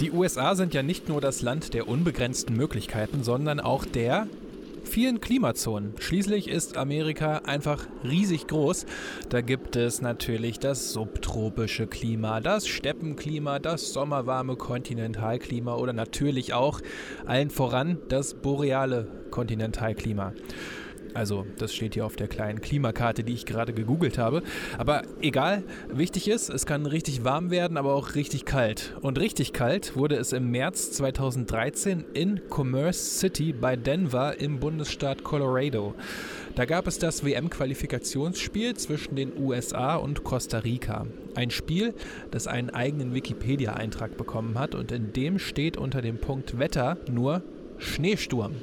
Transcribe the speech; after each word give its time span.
Die 0.00 0.10
USA 0.10 0.54
sind 0.54 0.74
ja 0.74 0.82
nicht 0.82 1.08
nur 1.08 1.22
das 1.22 1.40
Land 1.40 1.72
der 1.72 1.88
unbegrenzten 1.88 2.54
Möglichkeiten, 2.54 3.24
sondern 3.24 3.60
auch 3.60 3.86
der 3.86 4.26
vielen 4.84 5.22
Klimazonen. 5.22 5.94
Schließlich 5.98 6.48
ist 6.48 6.76
Amerika 6.76 7.38
einfach 7.46 7.86
riesig 8.04 8.46
groß. 8.46 8.84
Da 9.30 9.40
gibt 9.40 9.74
es 9.74 10.02
natürlich 10.02 10.58
das 10.58 10.92
subtropische 10.92 11.86
Klima, 11.86 12.40
das 12.40 12.68
Steppenklima, 12.68 13.58
das 13.58 13.94
sommerwarme 13.94 14.56
Kontinentalklima 14.56 15.74
oder 15.74 15.94
natürlich 15.94 16.52
auch 16.52 16.82
allen 17.24 17.48
voran 17.48 17.96
das 18.10 18.34
boreale 18.34 19.08
Kontinentalklima. 19.30 20.34
Also, 21.16 21.46
das 21.56 21.74
steht 21.74 21.94
hier 21.94 22.04
auf 22.04 22.14
der 22.14 22.28
kleinen 22.28 22.60
Klimakarte, 22.60 23.24
die 23.24 23.32
ich 23.32 23.46
gerade 23.46 23.72
gegoogelt 23.72 24.18
habe. 24.18 24.42
Aber 24.76 25.00
egal, 25.22 25.64
wichtig 25.88 26.28
ist, 26.28 26.50
es 26.50 26.66
kann 26.66 26.84
richtig 26.84 27.24
warm 27.24 27.50
werden, 27.50 27.78
aber 27.78 27.94
auch 27.94 28.14
richtig 28.14 28.44
kalt. 28.44 28.94
Und 29.00 29.18
richtig 29.18 29.54
kalt 29.54 29.96
wurde 29.96 30.16
es 30.16 30.34
im 30.34 30.50
März 30.50 30.92
2013 30.92 32.04
in 32.12 32.42
Commerce 32.50 33.18
City 33.18 33.54
bei 33.54 33.76
Denver 33.76 34.38
im 34.38 34.60
Bundesstaat 34.60 35.24
Colorado. 35.24 35.94
Da 36.54 36.66
gab 36.66 36.86
es 36.86 36.98
das 36.98 37.24
WM-Qualifikationsspiel 37.24 38.74
zwischen 38.76 39.16
den 39.16 39.32
USA 39.38 39.96
und 39.96 40.22
Costa 40.22 40.58
Rica. 40.58 41.06
Ein 41.34 41.50
Spiel, 41.50 41.94
das 42.30 42.46
einen 42.46 42.68
eigenen 42.68 43.14
Wikipedia-Eintrag 43.14 44.18
bekommen 44.18 44.58
hat 44.58 44.74
und 44.74 44.92
in 44.92 45.14
dem 45.14 45.38
steht 45.38 45.78
unter 45.78 46.02
dem 46.02 46.18
Punkt 46.18 46.58
Wetter 46.58 46.98
nur 47.10 47.42
Schneesturm. 47.78 48.56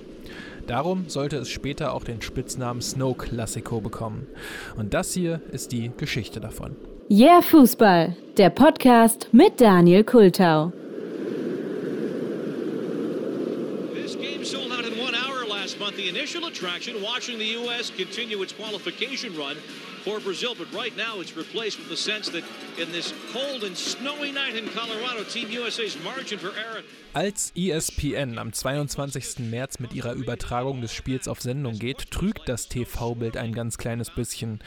Darum 0.67 1.09
sollte 1.09 1.38
es 1.38 1.49
später 1.49 1.94
auch 1.94 2.03
den 2.03 2.22
Spitznamen 2.22 2.81
Snow 2.81 3.17
Classico 3.17 3.81
bekommen. 3.81 4.27
Und 4.77 4.94
das 4.94 5.13
hier 5.13 5.41
ist 5.52 5.72
die 5.72 5.91
Geschichte 5.98 6.39
davon. 6.39 6.76
Yeah 7.09 7.41
Fußball, 7.41 8.16
der 8.38 8.49
Podcast 8.49 9.27
mit 9.34 9.59
Daniel 9.59 10.03
Kultau. 10.05 10.72
This 13.94 14.16
game 14.16 14.45
sold 14.45 14.72
out 14.72 14.86
in 14.86 14.97
one 15.00 15.14
hour 15.14 15.45
last 15.47 15.80
month. 15.80 15.97
The 15.97 16.08
initial 16.08 16.45
attraction, 16.45 16.95
watching 17.03 17.38
the 17.38 17.58
U.S. 17.58 17.92
continue 17.95 18.42
its 18.42 18.53
qualification 18.53 19.36
run 19.36 19.58
for 20.03 20.19
Brazil. 20.19 20.53
But 20.55 20.67
right 20.73 20.95
now, 20.95 21.21
it's 21.21 21.35
replaced 21.35 21.79
with 21.79 21.89
the 21.89 21.97
sense 21.97 22.29
that 22.31 22.43
in 22.77 22.91
this 22.91 23.13
cold 23.31 23.63
and 23.63 23.75
snowy 23.75 24.31
night 24.31 24.55
in 24.55 24.67
Colorado, 24.69 25.23
Team 25.23 25.49
USA's 25.49 25.97
margin 26.03 26.39
for 26.39 26.51
error. 26.57 26.83
Als 27.13 27.51
ESPN 27.55 28.39
am 28.39 28.53
22. 28.53 29.51
März 29.51 29.79
mit 29.79 29.93
ihrer 29.93 30.13
Übertragung 30.13 30.81
des 30.81 30.93
Spiels 30.93 31.27
auf 31.27 31.41
Sendung 31.41 31.77
geht, 31.77 32.09
trügt 32.09 32.49
das 32.49 32.67
TV-Bild 32.67 33.37
ein 33.37 33.53
ganz 33.53 33.77
kleines 33.77 34.09
bisschen. 34.09 34.59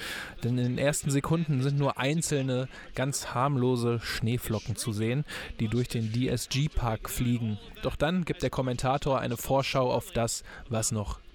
Denn 0.44 0.56
in 0.56 0.64
den 0.64 0.78
ersten 0.78 1.10
Sekunden 1.10 1.62
sind 1.62 1.76
nur 1.76 1.98
einzelne, 1.98 2.68
ganz 2.94 3.34
harmlose 3.34 4.00
Schneeflocken 4.00 4.76
zu 4.76 4.92
sehen, 4.92 5.24
die 5.58 5.66
durch 5.66 5.88
den 5.88 6.12
DSG-Park 6.12 7.10
fliegen. 7.10 7.58
Doch 7.82 7.96
dann 7.96 8.24
gibt 8.24 8.42
der 8.42 8.50
Kommentator 8.50 9.18
eine 9.18 9.36
Vorschau 9.36 9.92
auf 9.92 10.12
das, 10.12 10.44
was 10.68 10.92
noch 10.92 11.18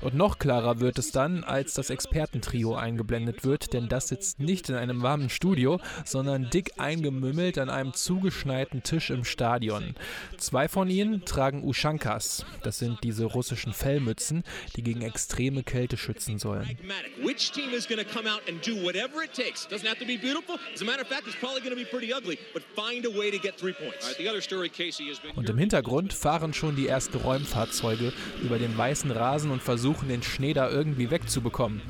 Und 0.00 0.14
noch 0.14 0.38
klarer 0.38 0.80
wird 0.80 0.98
es 0.98 1.12
dann, 1.12 1.44
als 1.44 1.74
das 1.74 1.90
Expertentrio 1.90 2.74
eingeblendet 2.74 3.44
wird, 3.44 3.72
denn 3.72 3.88
das 3.88 4.08
sitzt 4.08 4.40
nicht 4.40 4.68
in 4.68 4.74
einem 4.74 5.02
warmen 5.02 5.28
Studio, 5.28 5.80
sondern 6.04 6.50
dick 6.50 6.72
eingemümmelt 6.78 7.58
an 7.58 7.70
einem 7.70 7.92
zugeschneiten 7.94 8.82
Tisch 8.82 9.10
im 9.10 9.24
Stadion. 9.24 9.94
Zwei 10.36 10.68
von 10.68 10.88
ihnen 10.88 11.24
tragen 11.24 11.64
Ushankas, 11.64 12.44
das 12.62 12.78
sind 12.78 12.98
diese 13.02 13.24
russischen 13.24 13.72
Fellmützen, 13.72 14.44
die 14.76 14.82
gegen 14.82 15.02
extreme 15.02 15.62
Kälte 15.62 15.96
schützen 15.96 16.38
sollen. 16.38 16.76
pragmatic. 16.78 17.12
Which 17.24 17.52
team 17.52 17.72
is 17.74 17.86
going 17.86 17.98
to 17.98 18.04
come 18.04 18.26
out 18.26 18.42
and 18.48 18.60
do 18.62 18.76
whatever 18.82 19.22
it 19.22 19.34
takes? 19.34 19.66
Doesn't 19.66 19.86
have 19.86 19.98
to 19.98 20.06
be 20.06 20.16
beautiful. 20.16 20.58
As 20.74 20.82
a 20.82 20.84
matter 20.84 21.02
of 21.02 21.08
fact, 21.08 21.26
it's 21.26 21.36
probably 21.36 21.60
going 21.60 21.76
to 21.76 21.76
be 21.76 21.84
pretty 21.84 22.12
ugly, 22.12 22.38
but 22.54 22.62
find 22.74 23.04
a 23.06 23.10
way 23.10 23.30
to 23.30 23.38
get 23.38 23.58
three 23.58 23.72
points. 23.72 24.04
All 24.04 24.10
right, 24.10 24.18
the 24.18 24.28
other 24.28 24.40
story, 24.40 24.68
Casey, 24.68 25.08
has 25.08 25.18
been. 25.18 25.32
Und 25.34 25.48
im 25.48 25.58
Hintergrund 25.58 26.12
fahren 26.12 26.54
schon 26.54 26.76
die 26.76 26.86
ersten 26.86 27.16
Räumfahrzeuge 27.18 28.12
über 28.42 28.58
den 28.58 28.76
weißen 28.76 29.10
Rasen 29.10 29.50
und 29.50 29.62
versuchen 29.62 29.87
den 30.08 30.22
Schnee 30.22 30.54
da 30.54 30.68
irgendwie 30.68 31.10
wegzubekommen. 31.10 31.82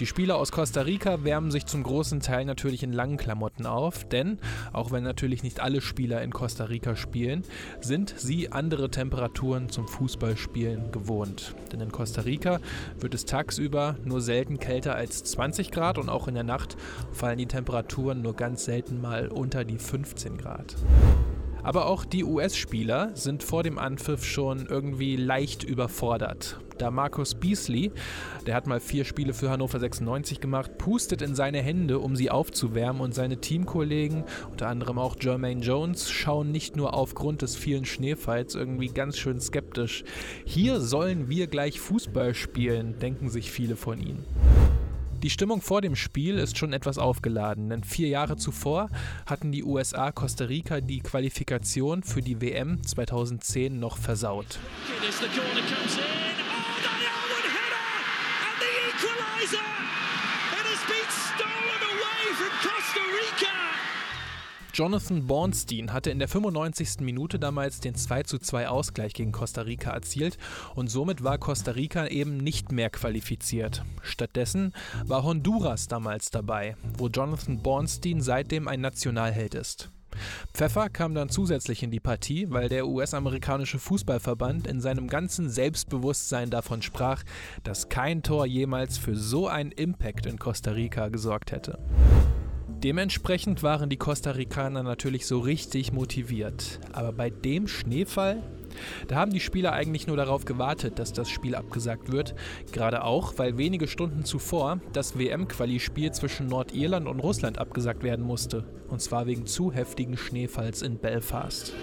Die 0.00 0.06
Spieler 0.06 0.36
aus 0.36 0.50
Costa 0.50 0.80
Rica 0.80 1.24
wärmen 1.24 1.50
sich 1.50 1.66
zum 1.66 1.82
großen 1.82 2.20
Teil 2.20 2.46
natürlich 2.46 2.82
in 2.82 2.94
langen 2.94 3.18
Klamotten 3.18 3.66
auf, 3.66 4.08
denn 4.08 4.38
auch 4.72 4.92
wenn 4.92 5.04
natürlich 5.04 5.42
nicht 5.42 5.60
alle 5.60 5.82
Spieler 5.82 6.22
in 6.22 6.32
Costa 6.32 6.64
Rica 6.64 6.96
spielen, 6.96 7.44
sind 7.82 8.14
sie 8.16 8.50
andere 8.50 8.88
Temperaturen 8.88 9.68
zum 9.68 9.86
Fußballspielen 9.86 10.90
gewohnt. 10.90 11.54
Denn 11.70 11.82
in 11.82 11.92
Costa 11.92 12.22
Rica 12.22 12.60
wird 12.98 13.12
es 13.12 13.26
tagsüber 13.26 13.96
nur 14.02 14.22
selten 14.22 14.58
kälter 14.58 14.94
als 14.94 15.22
20 15.24 15.70
Grad 15.70 15.98
und 15.98 16.08
auch 16.08 16.28
in 16.28 16.34
der 16.34 16.44
Nacht 16.44 16.78
fallen 17.12 17.36
die 17.36 17.44
Temperaturen 17.44 18.22
nur 18.22 18.34
ganz 18.34 18.64
selten 18.64 19.02
mal 19.02 19.28
unter 19.28 19.66
die 19.66 19.78
15 19.78 20.38
Grad. 20.38 20.76
Aber 21.62 21.86
auch 21.86 22.04
die 22.04 22.24
US-Spieler 22.24 23.10
sind 23.14 23.42
vor 23.42 23.62
dem 23.62 23.78
Anpfiff 23.78 24.24
schon 24.24 24.66
irgendwie 24.66 25.16
leicht 25.16 25.64
überfordert. 25.64 26.60
Da 26.80 26.90
Markus 26.90 27.34
Beasley, 27.34 27.92
der 28.46 28.54
hat 28.54 28.66
mal 28.66 28.80
vier 28.80 29.04
Spiele 29.04 29.34
für 29.34 29.50
Hannover 29.50 29.78
96 29.78 30.40
gemacht, 30.40 30.78
pustet 30.78 31.20
in 31.20 31.34
seine 31.34 31.60
Hände, 31.60 31.98
um 31.98 32.16
sie 32.16 32.30
aufzuwärmen 32.30 33.02
und 33.02 33.14
seine 33.14 33.36
Teamkollegen, 33.36 34.24
unter 34.50 34.68
anderem 34.68 34.98
auch 34.98 35.16
Jermaine 35.20 35.60
Jones, 35.60 36.10
schauen 36.10 36.50
nicht 36.50 36.76
nur 36.76 36.94
aufgrund 36.94 37.42
des 37.42 37.54
vielen 37.54 37.84
Schneefalls 37.84 38.54
irgendwie 38.54 38.88
ganz 38.88 39.18
schön 39.18 39.40
skeptisch. 39.40 40.04
Hier 40.46 40.80
sollen 40.80 41.28
wir 41.28 41.48
gleich 41.48 41.78
Fußball 41.80 42.34
spielen, 42.34 42.98
denken 42.98 43.28
sich 43.28 43.50
viele 43.50 43.76
von 43.76 44.00
ihnen. 44.00 44.24
Die 45.22 45.28
Stimmung 45.28 45.60
vor 45.60 45.82
dem 45.82 45.96
Spiel 45.96 46.38
ist 46.38 46.56
schon 46.56 46.72
etwas 46.72 46.96
aufgeladen, 46.96 47.68
denn 47.68 47.84
vier 47.84 48.08
Jahre 48.08 48.38
zuvor 48.38 48.88
hatten 49.26 49.52
die 49.52 49.62
USA 49.62 50.12
Costa 50.12 50.46
Rica 50.46 50.80
die 50.80 51.00
Qualifikation 51.00 52.02
für 52.02 52.22
die 52.22 52.40
WM 52.40 52.82
2010 52.82 53.78
noch 53.78 53.98
versaut. 53.98 54.58
Oh, 54.58 55.04
Costa 62.62 63.00
Rica! 63.00 63.79
Jonathan 64.80 65.26
Bornstein 65.26 65.92
hatte 65.92 66.08
in 66.08 66.18
der 66.18 66.26
95. 66.26 67.00
Minute 67.00 67.38
damals 67.38 67.80
den 67.80 67.96
2:2 67.96 68.64
Ausgleich 68.64 69.12
gegen 69.12 69.30
Costa 69.30 69.60
Rica 69.60 69.90
erzielt 69.90 70.38
und 70.74 70.88
somit 70.88 71.22
war 71.22 71.36
Costa 71.36 71.72
Rica 71.72 72.06
eben 72.06 72.38
nicht 72.38 72.72
mehr 72.72 72.88
qualifiziert. 72.88 73.84
Stattdessen 74.00 74.72
war 75.04 75.22
Honduras 75.22 75.86
damals 75.86 76.30
dabei, 76.30 76.76
wo 76.96 77.08
Jonathan 77.08 77.62
Bornstein 77.62 78.22
seitdem 78.22 78.68
ein 78.68 78.80
Nationalheld 78.80 79.54
ist. 79.54 79.90
Pfeffer 80.54 80.88
kam 80.88 81.14
dann 81.14 81.28
zusätzlich 81.28 81.82
in 81.82 81.90
die 81.90 82.00
Partie, 82.00 82.50
weil 82.50 82.70
der 82.70 82.88
US-amerikanische 82.88 83.78
Fußballverband 83.78 84.66
in 84.66 84.80
seinem 84.80 85.08
ganzen 85.08 85.50
Selbstbewusstsein 85.50 86.48
davon 86.48 86.80
sprach, 86.80 87.22
dass 87.64 87.90
kein 87.90 88.22
Tor 88.22 88.46
jemals 88.46 88.96
für 88.96 89.14
so 89.14 89.46
einen 89.46 89.72
Impact 89.72 90.24
in 90.24 90.38
Costa 90.38 90.70
Rica 90.70 91.10
gesorgt 91.10 91.52
hätte. 91.52 91.78
Dementsprechend 92.82 93.62
waren 93.62 93.90
die 93.90 93.98
Costa 93.98 94.30
Ricaner 94.30 94.82
natürlich 94.82 95.26
so 95.26 95.38
richtig 95.38 95.92
motiviert. 95.92 96.80
Aber 96.92 97.12
bei 97.12 97.28
dem 97.28 97.68
Schneefall, 97.68 98.42
da 99.06 99.16
haben 99.16 99.34
die 99.34 99.40
Spieler 99.40 99.74
eigentlich 99.74 100.06
nur 100.06 100.16
darauf 100.16 100.46
gewartet, 100.46 100.98
dass 100.98 101.12
das 101.12 101.28
Spiel 101.28 101.54
abgesagt 101.54 102.10
wird. 102.10 102.34
Gerade 102.72 103.04
auch, 103.04 103.34
weil 103.36 103.58
wenige 103.58 103.86
Stunden 103.86 104.24
zuvor 104.24 104.80
das 104.94 105.18
WM-Quali-Spiel 105.18 106.12
zwischen 106.12 106.46
Nordirland 106.46 107.06
und 107.06 107.20
Russland 107.20 107.58
abgesagt 107.58 108.02
werden 108.02 108.24
musste. 108.24 108.64
Und 108.88 109.02
zwar 109.02 109.26
wegen 109.26 109.44
zu 109.44 109.72
heftigen 109.72 110.16
Schneefalls 110.16 110.80
in 110.80 110.96
Belfast. 110.96 111.74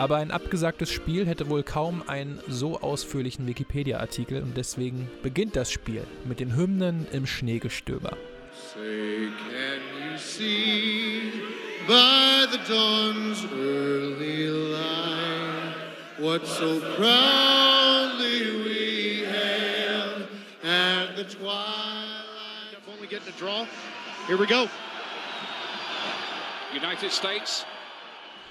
Aber 0.00 0.16
ein 0.16 0.30
abgesagtes 0.30 0.90
Spiel 0.90 1.26
hätte 1.26 1.50
wohl 1.50 1.62
kaum 1.62 2.02
einen 2.08 2.40
so 2.48 2.80
ausführlichen 2.80 3.46
Wikipedia-Artikel 3.46 4.42
und 4.42 4.56
deswegen 4.56 5.10
beginnt 5.22 5.56
das 5.56 5.70
Spiel 5.70 6.06
mit 6.24 6.40
den 6.40 6.56
Hymnen 6.56 7.06
im 7.12 7.26
Schneegestöber. 7.26 8.16
Say, 8.72 9.28
can 9.50 10.10
you 10.10 10.16
see 10.16 11.32
by 11.86 12.46
the 12.50 12.56
dawn's 12.66 13.44
early 13.52 14.46
light 14.72 15.74
what 16.18 16.46
so 16.46 16.80
proudly 16.96 18.64
we 18.64 19.26
hailed 19.26 20.28
at 20.64 21.14
the 21.14 21.24
twilight? 21.24 22.24
Only 22.90 23.06
getting 23.06 23.28
a 23.28 23.38
draw. 23.38 23.66
Here 24.26 24.38
we 24.38 24.46
go. 24.46 24.66
United 26.72 27.12
States 27.12 27.66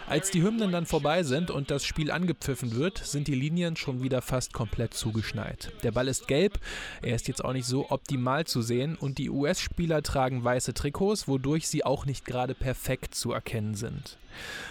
Als 0.10 0.32
die 0.32 0.42
Hymnen 0.42 0.72
dann 0.72 0.88
vorbei 0.88 1.22
sind 1.22 1.52
und 1.52 1.70
das 1.70 1.86
Spiel 1.86 2.10
angepfiffen 2.10 2.74
wird, 2.74 2.98
sind 2.98 3.28
die 3.28 3.36
Linien 3.36 3.76
schon 3.76 4.02
wieder 4.02 4.24
fast 4.24 4.54
komplett 4.54 4.96
zugeschneit. 4.96 5.72
Der 5.84 5.92
Ball 5.92 6.08
ist 6.08 6.28
gelb, 6.28 6.60
er 7.04 7.16
ist 7.16 7.28
jetzt 7.28 7.46
auch 7.46 7.54
nicht 7.54 7.68
so 7.68 7.92
optimal 7.92 8.46
zu 8.46 8.64
sehen 8.64 8.96
und 8.96 9.20
die 9.20 9.30
US-Spieler 9.30 10.02
tragen 10.02 10.44
weiße 10.44 10.74
Trikots, 10.74 11.28
wodurch 11.28 11.68
sie 11.68 11.86
auch 11.86 12.08
nicht 12.08 12.26
gerade 12.26 12.56
perfekt 12.56 13.14
zu 13.14 13.34
erkennen 13.34 13.76
sind. 13.76 14.18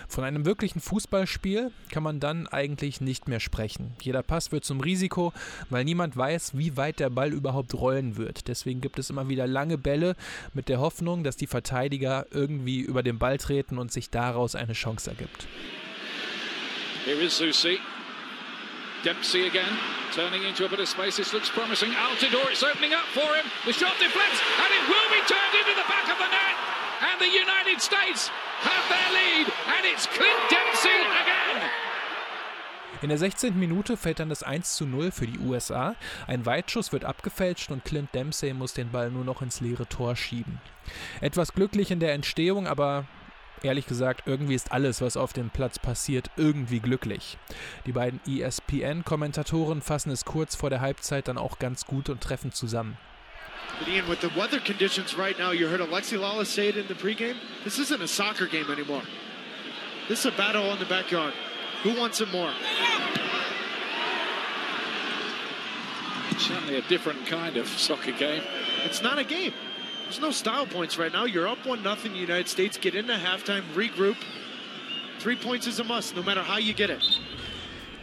Von 0.08 0.24
einem 0.24 0.44
wirklichen 0.44 0.80
Fußballspiel 0.80 1.70
kann 1.90 2.02
man 2.02 2.20
dann 2.20 2.46
eigentlich 2.46 3.00
nicht 3.00 3.28
mehr 3.28 3.40
sprechen. 3.40 3.92
Jeder 4.00 4.22
Pass 4.22 4.52
wird 4.52 4.64
zum 4.64 4.80
Risiko, 4.80 5.32
weil 5.68 5.84
niemand 5.84 6.16
weiß, 6.16 6.56
wie 6.56 6.76
weit 6.76 7.00
der 7.00 7.10
Ball 7.10 7.32
überhaupt 7.32 7.74
rollen 7.74 8.16
wird. 8.16 8.48
Deswegen 8.48 8.80
gibt 8.80 8.98
es 8.98 9.10
immer 9.10 9.28
wieder 9.28 9.46
lange 9.46 9.76
Bälle 9.76 10.16
mit 10.54 10.68
der 10.68 10.80
Hoffnung, 10.80 11.24
dass 11.24 11.36
die 11.36 11.46
Verteidiger 11.46 12.26
irgendwie 12.30 12.80
über 12.80 13.02
den 13.02 13.18
Ball 13.18 13.38
treten 13.38 13.78
und 13.78 13.92
sich 13.92 14.10
daraus 14.10 14.54
eine 14.54 14.72
Chance 14.72 15.10
ergibt. 15.10 15.27
Here 17.04 17.20
is 17.20 17.32
Susi. 17.32 17.78
Dempsey 19.04 19.46
again, 19.46 19.78
turning 20.12 20.42
into 20.42 20.66
a 20.66 20.68
bit 20.68 20.80
of 20.80 20.88
space. 20.88 21.16
This 21.16 21.32
looks 21.32 21.48
promising. 21.48 21.92
Altidore, 21.92 22.50
it's 22.50 22.62
opening 22.62 22.92
up 22.94 23.06
for 23.14 23.30
him. 23.36 23.46
The 23.64 23.72
shot 23.72 23.94
deflects, 24.00 24.40
and 24.58 24.70
it 24.74 24.84
will 24.90 25.08
be 25.14 25.22
turned 25.30 25.54
into 25.54 25.74
the 25.78 25.86
back 25.86 26.10
of 26.10 26.18
the 26.18 26.26
net. 26.26 26.56
And 27.00 27.20
the 27.20 27.30
United 27.30 27.80
States 27.80 28.28
have 28.66 28.84
their 28.90 29.10
lead, 29.14 29.46
and 29.76 29.86
it's 29.86 30.06
Clint 30.06 30.50
Dempsey 30.50 30.90
again. 30.90 31.70
In 33.00 33.10
der 33.10 33.18
16. 33.18 33.56
Minute 33.56 33.96
fällt 33.96 34.18
dann 34.18 34.28
das 34.28 34.42
1 34.42 34.74
zu 34.74 34.84
0 34.84 35.12
für 35.12 35.28
die 35.28 35.38
USA. 35.38 35.94
Ein 36.26 36.44
Weitschuss 36.44 36.92
wird 36.92 37.04
abgefälscht 37.04 37.70
und 37.70 37.84
Clint 37.84 38.12
Dempsey 38.12 38.52
muss 38.52 38.74
den 38.74 38.90
Ball 38.90 39.10
nur 39.10 39.24
noch 39.24 39.40
ins 39.40 39.60
leere 39.60 39.86
Tor 39.86 40.16
schieben. 40.16 40.60
Etwas 41.20 41.52
glücklich 41.52 41.92
in 41.92 42.00
der 42.00 42.14
Entstehung, 42.14 42.66
aber 42.66 43.06
ehrlich 43.64 43.86
gesagt, 43.86 44.22
irgendwie 44.26 44.54
ist 44.54 44.72
alles, 44.72 45.00
was 45.00 45.16
auf 45.16 45.32
dem 45.32 45.50
Platz 45.50 45.78
passiert, 45.78 46.30
irgendwie 46.36 46.80
glücklich. 46.80 47.38
Die 47.86 47.92
beiden 47.92 48.20
ESPN-Kommentatoren 48.26 49.82
fassen 49.82 50.10
es 50.10 50.24
kurz 50.24 50.54
vor 50.54 50.70
der 50.70 50.80
Halbzeit 50.80 51.28
dann 51.28 51.38
auch 51.38 51.58
ganz 51.58 51.84
gut 51.84 52.08
und 52.08 52.20
treffen 52.20 52.52
zusammen. 52.52 52.96
But 53.78 53.88
Ian, 53.88 54.08
with 54.08 54.20
the 54.20 54.30
weather 54.34 54.58
conditions 54.60 55.16
right 55.16 55.38
now, 55.38 55.52
you 55.52 55.68
heard 55.68 55.80
Alexi 55.80 56.18
Lawless 56.18 56.48
say 56.48 56.68
it 56.68 56.76
in 56.76 56.88
the 56.88 56.94
pregame. 56.94 57.36
This 57.64 57.78
isn't 57.78 58.02
a 58.02 58.08
soccer 58.08 58.46
game 58.46 58.70
anymore. 58.72 59.02
This 60.08 60.20
is 60.20 60.26
a 60.26 60.36
battle 60.36 60.72
in 60.72 60.78
the 60.78 60.86
backyard. 60.86 61.34
Who 61.82 61.94
wants 61.94 62.20
it 62.20 62.28
more? 62.32 62.50
Certainly 66.38 66.76
a 66.76 66.82
different 66.82 67.26
kind 67.26 67.56
of 67.56 67.68
soccer 67.68 68.12
game. 68.12 68.42
It's 68.84 69.02
not 69.02 69.18
a 69.18 69.24
game. 69.24 69.52
There's 70.08 70.22
no 70.22 70.30
style 70.30 70.64
points 70.64 70.98
right 70.98 71.12
now. 71.12 71.26
You're 71.26 71.46
up 71.46 71.66
one 71.66 71.82
nothing. 71.82 72.16
United 72.16 72.48
States 72.48 72.78
get 72.78 72.94
into 72.94 73.12
halftime, 73.12 73.62
regroup. 73.74 74.16
Three 75.18 75.36
points 75.36 75.66
is 75.66 75.80
a 75.80 75.84
must, 75.84 76.16
no 76.16 76.22
matter 76.22 76.42
how 76.42 76.56
you 76.56 76.72
get 76.72 76.88
it. 76.88 77.02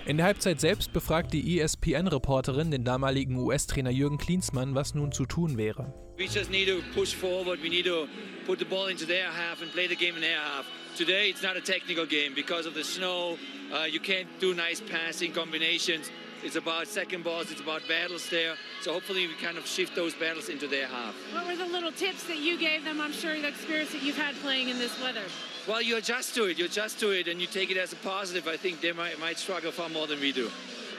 In 0.06 0.18
der 0.18 0.26
Halbzeit 0.26 0.62
selbst 0.62 0.94
befragt 0.94 1.34
die 1.34 1.60
ESPN-Reporterin 1.60 2.70
den 2.70 2.84
damaligen 2.84 3.38
US-Trainer 3.38 3.90
Jürgen 3.90 4.20
Klinsmann, 4.20 4.76
was 4.76 4.94
nun 4.94 5.12
zu 5.12 5.26
tun 5.26 5.58
wäre. 5.58 5.92
We 6.20 6.26
just 6.26 6.52
need 6.52 6.68
to 6.68 6.84
push 6.94 7.16
forward. 7.16 7.60
We 7.64 7.70
need 7.70 7.86
to 7.86 8.08
put 8.46 8.60
the 8.60 8.66
ball 8.66 8.86
into 8.92 9.08
their 9.08 9.32
half 9.32 9.64
and 9.64 9.72
play 9.74 9.88
the 9.88 9.96
game 9.96 10.14
in 10.14 10.22
their 10.22 10.38
half. 10.38 10.66
Today 10.96 11.32
it's 11.32 11.42
not 11.42 11.58
a 11.58 11.62
technical 11.62 12.06
game 12.06 12.36
because 12.36 12.68
of 12.68 12.76
the 12.76 12.84
snow. 12.84 13.40
Uh, 13.74 13.86
you 13.86 14.00
can't 14.00 14.28
do 14.40 14.54
nice 14.54 14.80
passing 14.80 15.34
combinations. 15.34 16.12
It's 16.44 16.56
about 16.56 16.88
second 16.88 17.24
balls. 17.24 17.52
It's 17.52 17.62
about 17.62 17.88
battles 17.88 18.30
there. 18.30 18.56
So 18.82 18.94
hopefully 18.94 19.28
we 19.28 19.34
kind 19.36 19.58
of 19.58 19.66
shift 19.66 19.96
those 19.96 20.14
battles 20.14 20.50
into 20.50 20.68
their 20.68 20.88
half. 20.88 21.16
What 21.34 21.48
were 21.48 21.56
the 21.56 21.66
little 21.66 21.92
tips 21.92 22.24
that 22.28 22.38
you 22.38 22.58
gave 22.58 22.84
them? 22.84 23.02
I'm 23.02 23.14
sure 23.14 23.34
the 23.40 23.48
experience 23.48 23.92
that 23.94 24.04
you've 24.04 24.18
had 24.18 24.36
playing 24.36 24.70
in 24.70 24.78
this 24.78 25.00
weather. 25.02 25.24
Well, 25.68 25.82
you 25.82 25.98
adjust 25.98 26.36
to 26.36 26.46
it. 26.46 26.60
You 26.60 26.66
adjust 26.66 27.00
to 27.00 27.10
it, 27.10 27.28
and 27.28 27.42
you 27.42 27.48
take 27.48 27.72
it 27.72 27.78
as 27.78 27.94
a 27.94 27.98
positive. 27.98 28.48
I 28.48 28.58
think 28.58 28.82
they 28.82 28.92
might, 28.92 29.20
might 29.20 29.38
struggle 29.40 29.72
far 29.72 29.90
more 29.90 30.06
than 30.06 30.20
we 30.20 30.32
do. 30.32 30.52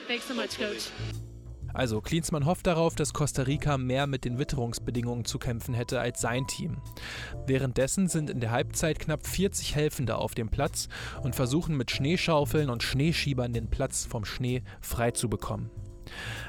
Thanks 0.09 0.25
so 0.25 0.35
much, 0.35 0.57
Hopefully. 0.57 0.79
Coach. 0.79 1.16
Also, 1.77 2.01
Klinsmann 2.01 2.47
hofft 2.47 2.67
darauf, 2.67 2.95
dass 2.95 3.13
Costa 3.13 3.43
Rica 3.43 3.77
mehr 3.77 4.07
mit 4.07 4.25
den 4.25 4.39
Witterungsbedingungen 4.39 5.27
zu 5.27 5.39
kämpfen 5.39 5.75
hätte 5.75 6.01
als 6.01 6.23
sein 6.23 6.47
Team. 6.47 6.79
Währenddessen 7.47 8.09
sind 8.09 8.31
in 8.31 8.41
der 8.41 8.51
Halbzeit 8.51 8.99
knapp 8.99 9.27
40 9.27 9.75
Helfende 9.75 10.17
auf 10.17 10.35
dem 10.35 10.49
Platz 10.49 10.89
und 11.23 11.37
versuchen 11.37 11.77
mit 11.77 11.91
Schneeschaufeln 11.91 12.71
und 12.71 12.83
Schneeschiebern 12.83 13.53
den 13.53 13.69
Platz 13.69 14.07
vom 14.07 14.25
Schnee 14.25 14.63
frei 14.81 15.11
zu 15.11 15.29
bekommen. 15.29 15.71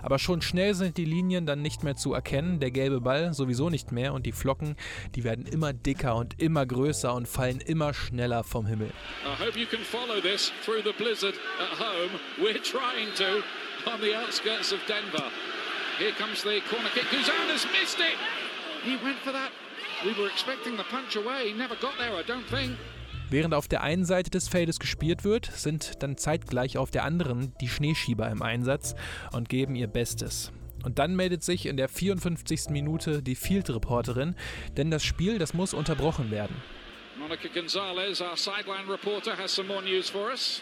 Aber 0.01 0.17
schon 0.17 0.41
schnell 0.41 0.73
sind 0.75 0.95
die 0.95 1.03
Linien 1.03 1.45
dann 1.45 1.61
nicht 1.61 1.83
mehr 1.83 1.97
zu 1.97 2.13
erkennen, 2.13 2.61
der 2.61 2.71
gelbe 2.71 3.01
Ball 3.01 3.33
sowieso 3.33 3.69
nicht 3.69 3.91
mehr 3.91 4.13
und 4.13 4.25
die 4.25 4.31
Flocken, 4.31 4.77
die 5.15 5.25
werden 5.25 5.45
immer 5.45 5.73
dicker 5.73 6.15
und 6.15 6.39
immer 6.39 6.65
größer 6.65 7.13
und 7.13 7.27
fallen 7.27 7.59
immer 7.59 7.93
schneller 7.93 8.45
vom 8.45 8.65
Himmel. 8.65 8.91
I 9.25 9.43
hope 9.43 9.59
you 9.59 9.65
can 9.65 9.79
follow 9.79 10.21
this 10.21 10.53
through 10.63 10.83
the 10.85 10.93
blizzard 10.97 11.35
at 11.59 11.79
home. 11.79 12.17
We're 12.39 12.61
trying 12.61 13.13
to 13.17 13.43
on 13.87 14.01
the 14.01 14.13
outskirts 14.15 14.71
of 14.71 14.79
Denver. 14.87 15.23
Here 15.97 16.11
comes 16.11 16.43
the 16.43 16.61
corner 16.69 16.89
kick. 16.93 17.05
Guzan 17.05 17.49
has 17.49 17.65
missed 17.71 17.99
it. 17.99 18.17
He 18.83 18.97
went 19.03 19.17
for 19.19 19.31
that. 19.31 19.51
We 20.05 20.13
were 20.13 20.27
expecting 20.27 20.77
the 20.77 20.83
punch 20.83 21.15
away. 21.15 21.49
He 21.49 21.53
never 21.53 21.75
got 21.75 21.97
there, 21.97 22.13
I 22.13 22.23
don't 22.23 22.47
think. 22.49 22.77
Während 23.29 23.53
auf 23.53 23.67
der 23.67 23.81
einen 23.81 24.05
Seite 24.05 24.29
des 24.29 24.47
Feldes 24.47 24.79
gespielt 24.79 25.25
wird, 25.25 25.45
sind 25.51 26.01
dann 26.01 26.17
zeitgleich 26.17 26.77
auf 26.77 26.91
der 26.91 27.03
anderen 27.03 27.53
die 27.59 27.67
Schneeschieber 27.67 28.29
im 28.29 28.41
Einsatz 28.41 28.95
und 29.33 29.49
geben 29.49 29.75
ihr 29.75 29.87
Bestes. 29.87 30.51
Und 30.85 30.99
dann 30.99 31.15
meldet 31.15 31.43
sich 31.43 31.65
in 31.65 31.75
der 31.75 31.89
54. 31.89 32.69
Minute 32.69 33.21
die 33.21 33.35
Field-Reporterin, 33.35 34.35
denn 34.77 34.91
das 34.91 35.03
Spiel, 35.03 35.39
das 35.39 35.53
muss 35.53 35.73
unterbrochen 35.73 36.31
werden. 36.31 36.55
Monica 37.17 37.49
Gonzalez, 37.53 38.21
our 38.21 38.37
sideline 38.37 38.89
reporter, 38.89 39.37
has 39.37 39.53
some 39.53 39.67
more 39.67 39.81
news 39.81 40.09
for 40.09 40.29
us. 40.29 40.61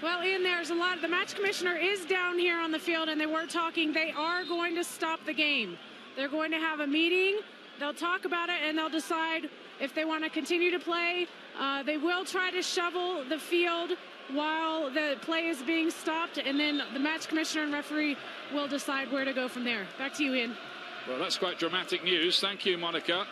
Well, 0.00 0.22
Ian, 0.22 0.44
there's 0.44 0.70
a 0.70 0.74
lot. 0.74 0.94
Of 0.94 1.02
the 1.02 1.08
match 1.08 1.34
commissioner 1.34 1.74
is 1.74 2.04
down 2.04 2.38
here 2.38 2.56
on 2.56 2.70
the 2.70 2.78
field, 2.78 3.08
and 3.08 3.20
they 3.20 3.26
were 3.26 3.46
talking. 3.46 3.92
They 3.92 4.12
are 4.12 4.44
going 4.44 4.76
to 4.76 4.84
stop 4.84 5.18
the 5.26 5.32
game. 5.34 5.76
They're 6.14 6.28
going 6.28 6.52
to 6.52 6.58
have 6.58 6.78
a 6.78 6.86
meeting. 6.86 7.40
They'll 7.80 7.92
talk 7.94 8.24
about 8.24 8.48
it, 8.48 8.56
and 8.64 8.78
they'll 8.78 8.88
decide 8.88 9.50
if 9.80 9.96
they 9.96 10.04
want 10.04 10.22
to 10.22 10.30
continue 10.30 10.70
to 10.70 10.78
play. 10.78 11.26
Uh, 11.58 11.82
they 11.82 11.96
will 11.96 12.24
try 12.24 12.52
to 12.52 12.62
shovel 12.62 13.24
the 13.28 13.38
field 13.38 13.90
while 14.32 14.88
the 14.88 15.16
play 15.22 15.48
is 15.48 15.62
being 15.62 15.90
stopped, 15.90 16.38
and 16.38 16.60
then 16.60 16.80
the 16.92 17.00
match 17.00 17.26
commissioner 17.26 17.64
and 17.64 17.72
referee 17.72 18.16
will 18.54 18.68
decide 18.68 19.10
where 19.10 19.24
to 19.24 19.32
go 19.32 19.48
from 19.48 19.64
there. 19.64 19.84
Back 19.98 20.14
to 20.14 20.24
you, 20.24 20.34
Ian. 20.34 20.56
Well, 21.08 21.18
that's 21.18 21.38
quite 21.38 21.58
dramatic 21.58 22.04
news. 22.04 22.38
Thank 22.38 22.64
you, 22.64 22.78
Monica. 22.78 23.26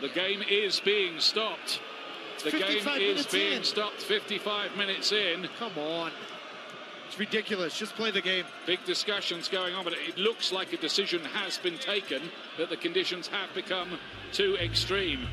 The 0.00 0.08
game 0.08 0.42
is 0.48 0.78
being 0.78 1.18
stopped. 1.18 1.80
The 2.44 2.50
game 2.50 2.86
is 3.00 3.26
being 3.26 3.58
in. 3.58 3.64
stopped 3.64 4.00
55 4.02 4.76
minutes 4.76 5.12
in. 5.12 5.48
Come 5.58 5.76
on. 5.78 6.12
It's 7.08 7.18
ridiculous. 7.18 7.76
Just 7.76 7.94
play 7.96 8.10
the 8.10 8.20
game. 8.20 8.44
Big 8.66 8.84
discussions 8.84 9.48
going 9.48 9.74
on, 9.74 9.82
but 9.84 9.94
it 9.94 10.18
looks 10.18 10.52
like 10.52 10.72
a 10.72 10.76
decision 10.76 11.24
has 11.24 11.58
been 11.58 11.78
taken 11.78 12.22
that 12.58 12.68
the 12.68 12.76
conditions 12.76 13.26
have 13.28 13.52
become 13.54 13.98
too 14.32 14.56
extreme. 14.60 15.26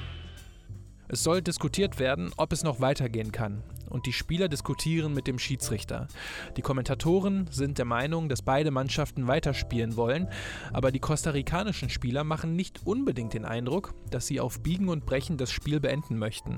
Es 1.07 1.23
soll 1.23 1.41
diskutiert 1.41 1.99
werden, 1.99 2.31
ob 2.37 2.51
es 2.51 2.63
noch 2.63 2.79
weitergehen 2.79 3.31
kann. 3.31 3.61
Und 3.95 4.07
die 4.07 4.11
Spieler 4.11 4.49
diskutieren 4.49 5.13
mit 5.13 5.25
dem 5.25 5.39
Schiedsrichter. 5.39 6.09
Die 6.57 6.61
Kommentatoren 6.61 7.47
sind 7.49 7.77
der 7.77 7.85
Meinung, 7.85 8.27
dass 8.27 8.41
beide 8.41 8.69
Mannschaften 8.69 9.29
weiterspielen 9.29 9.95
wollen, 9.95 10.27
aber 10.73 10.91
die 10.91 10.99
kostarikanischen 10.99 11.89
Spieler 11.89 12.25
machen 12.25 12.57
nicht 12.57 12.85
unbedingt 12.85 13.33
den 13.33 13.45
Eindruck, 13.45 13.93
dass 14.11 14.27
sie 14.27 14.41
auf 14.41 14.61
Biegen 14.61 14.89
und 14.89 15.05
Brechen 15.05 15.37
das 15.37 15.49
Spiel 15.49 15.79
beenden 15.79 16.17
möchten. 16.17 16.57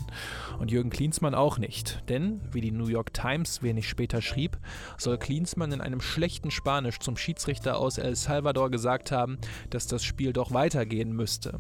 Und 0.58 0.72
Jürgen 0.72 0.90
Klinsmann 0.90 1.36
auch 1.36 1.60
nicht. 1.60 2.02
Denn, 2.10 2.42
wie 2.52 2.62
die 2.62 2.72
New 2.72 2.88
York 2.88 3.14
Times 3.14 3.62
wenig 3.62 3.88
später 3.88 4.24
schrieb, 4.24 4.58
soll 4.98 5.20
Klinsmann 5.20 5.72
in 5.72 5.82
einem 5.82 6.02
schlechten 6.02 6.50
Spanisch 6.50 6.98
zum 6.98 7.18
Schiedsrichter 7.18 7.78
aus 7.78 8.00
El 8.00 8.16
Salvador 8.16 8.72
gesagt 8.72 9.12
haben, 9.12 9.38
dass 9.70 9.86
das 9.86 10.04
Spiel 10.04 10.34
doch 10.34 10.54
weitergehen 10.54 11.12
müsste. 11.12 11.60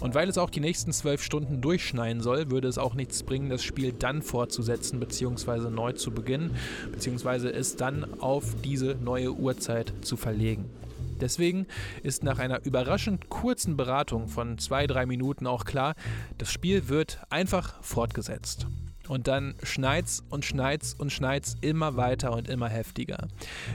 Und 0.00 0.14
weil 0.14 0.28
es 0.28 0.38
auch 0.38 0.50
die 0.50 0.60
nächsten 0.60 0.92
zwölf 0.92 1.22
Stunden 1.22 1.60
durchschneien 1.60 2.20
soll, 2.20 2.50
würde 2.50 2.68
es 2.68 2.78
auch 2.78 2.94
nichts 2.94 3.22
bringen, 3.22 3.50
das 3.50 3.62
Spiel 3.62 3.92
dann 3.92 4.22
fortzusetzen 4.22 5.00
bzw. 5.00 5.70
neu 5.70 5.92
zu 5.92 6.12
beginnen, 6.12 6.54
bzw. 6.92 7.48
es 7.50 7.76
dann 7.76 8.20
auf 8.20 8.44
diese 8.62 8.94
neue 8.94 9.32
Uhrzeit 9.32 9.92
zu 10.02 10.16
verlegen. 10.16 10.70
Deswegen 11.20 11.66
ist 12.02 12.22
nach 12.22 12.38
einer 12.38 12.64
überraschend 12.64 13.28
kurzen 13.28 13.76
Beratung 13.76 14.28
von 14.28 14.58
zwei, 14.58 14.86
drei 14.86 15.04
Minuten 15.04 15.46
auch 15.46 15.64
klar, 15.64 15.94
das 16.38 16.52
Spiel 16.52 16.88
wird 16.88 17.18
einfach 17.28 17.82
fortgesetzt. 17.82 18.66
Und 19.08 19.26
dann 19.26 19.54
schneit's 19.62 20.22
und 20.30 20.44
schneit's 20.44 20.94
und 20.98 21.10
schneit's 21.10 21.56
immer 21.60 21.96
weiter 21.96 22.32
und 22.32 22.48
immer 22.48 22.68
heftiger. 22.68 23.28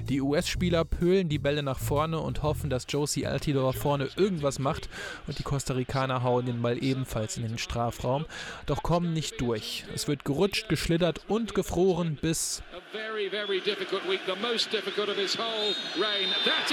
Die 0.10 0.22
US-Spieler 0.22 0.86
pölen 0.86 1.30
die 1.30 1.40
Bälle 1.40 1.63
nach 1.63 1.80
vorne 1.80 2.20
und 2.20 2.44
hoffen, 2.44 2.70
dass 2.70 2.86
Josie 2.88 3.25
Altidore 3.25 3.74
vorne 3.74 4.10
irgendwas 4.16 4.60
macht 4.60 4.90
und 5.28 5.40
die 5.40 5.44
Costa 5.44 5.74
Ricaner 5.74 6.24
hauen 6.24 6.46
den 6.46 6.62
Ball 6.62 6.82
ebenfalls 6.84 7.38
in 7.38 7.44
den 7.44 7.58
Strafraum, 7.58 8.25
doch 8.66 8.84
kommen 8.84 9.13
nicht 9.13 9.42
durch. 9.42 9.86
Es 9.94 10.08
wird 10.08 10.25
gerutscht, 10.25 10.70
geschlittert 10.70 11.22
und 11.28 11.56
gefroren 11.56 12.18
bis 12.22 12.62
very, 12.92 13.30
very 13.30 13.60
difficult 13.60 14.08
week, 14.08 14.22
the 14.28 14.36
most 14.36 14.72
difficult 14.72 15.10
of 15.10 15.18
his 15.18 15.36
whole 15.36 15.74
reign. 15.98 16.30
That 16.46 16.72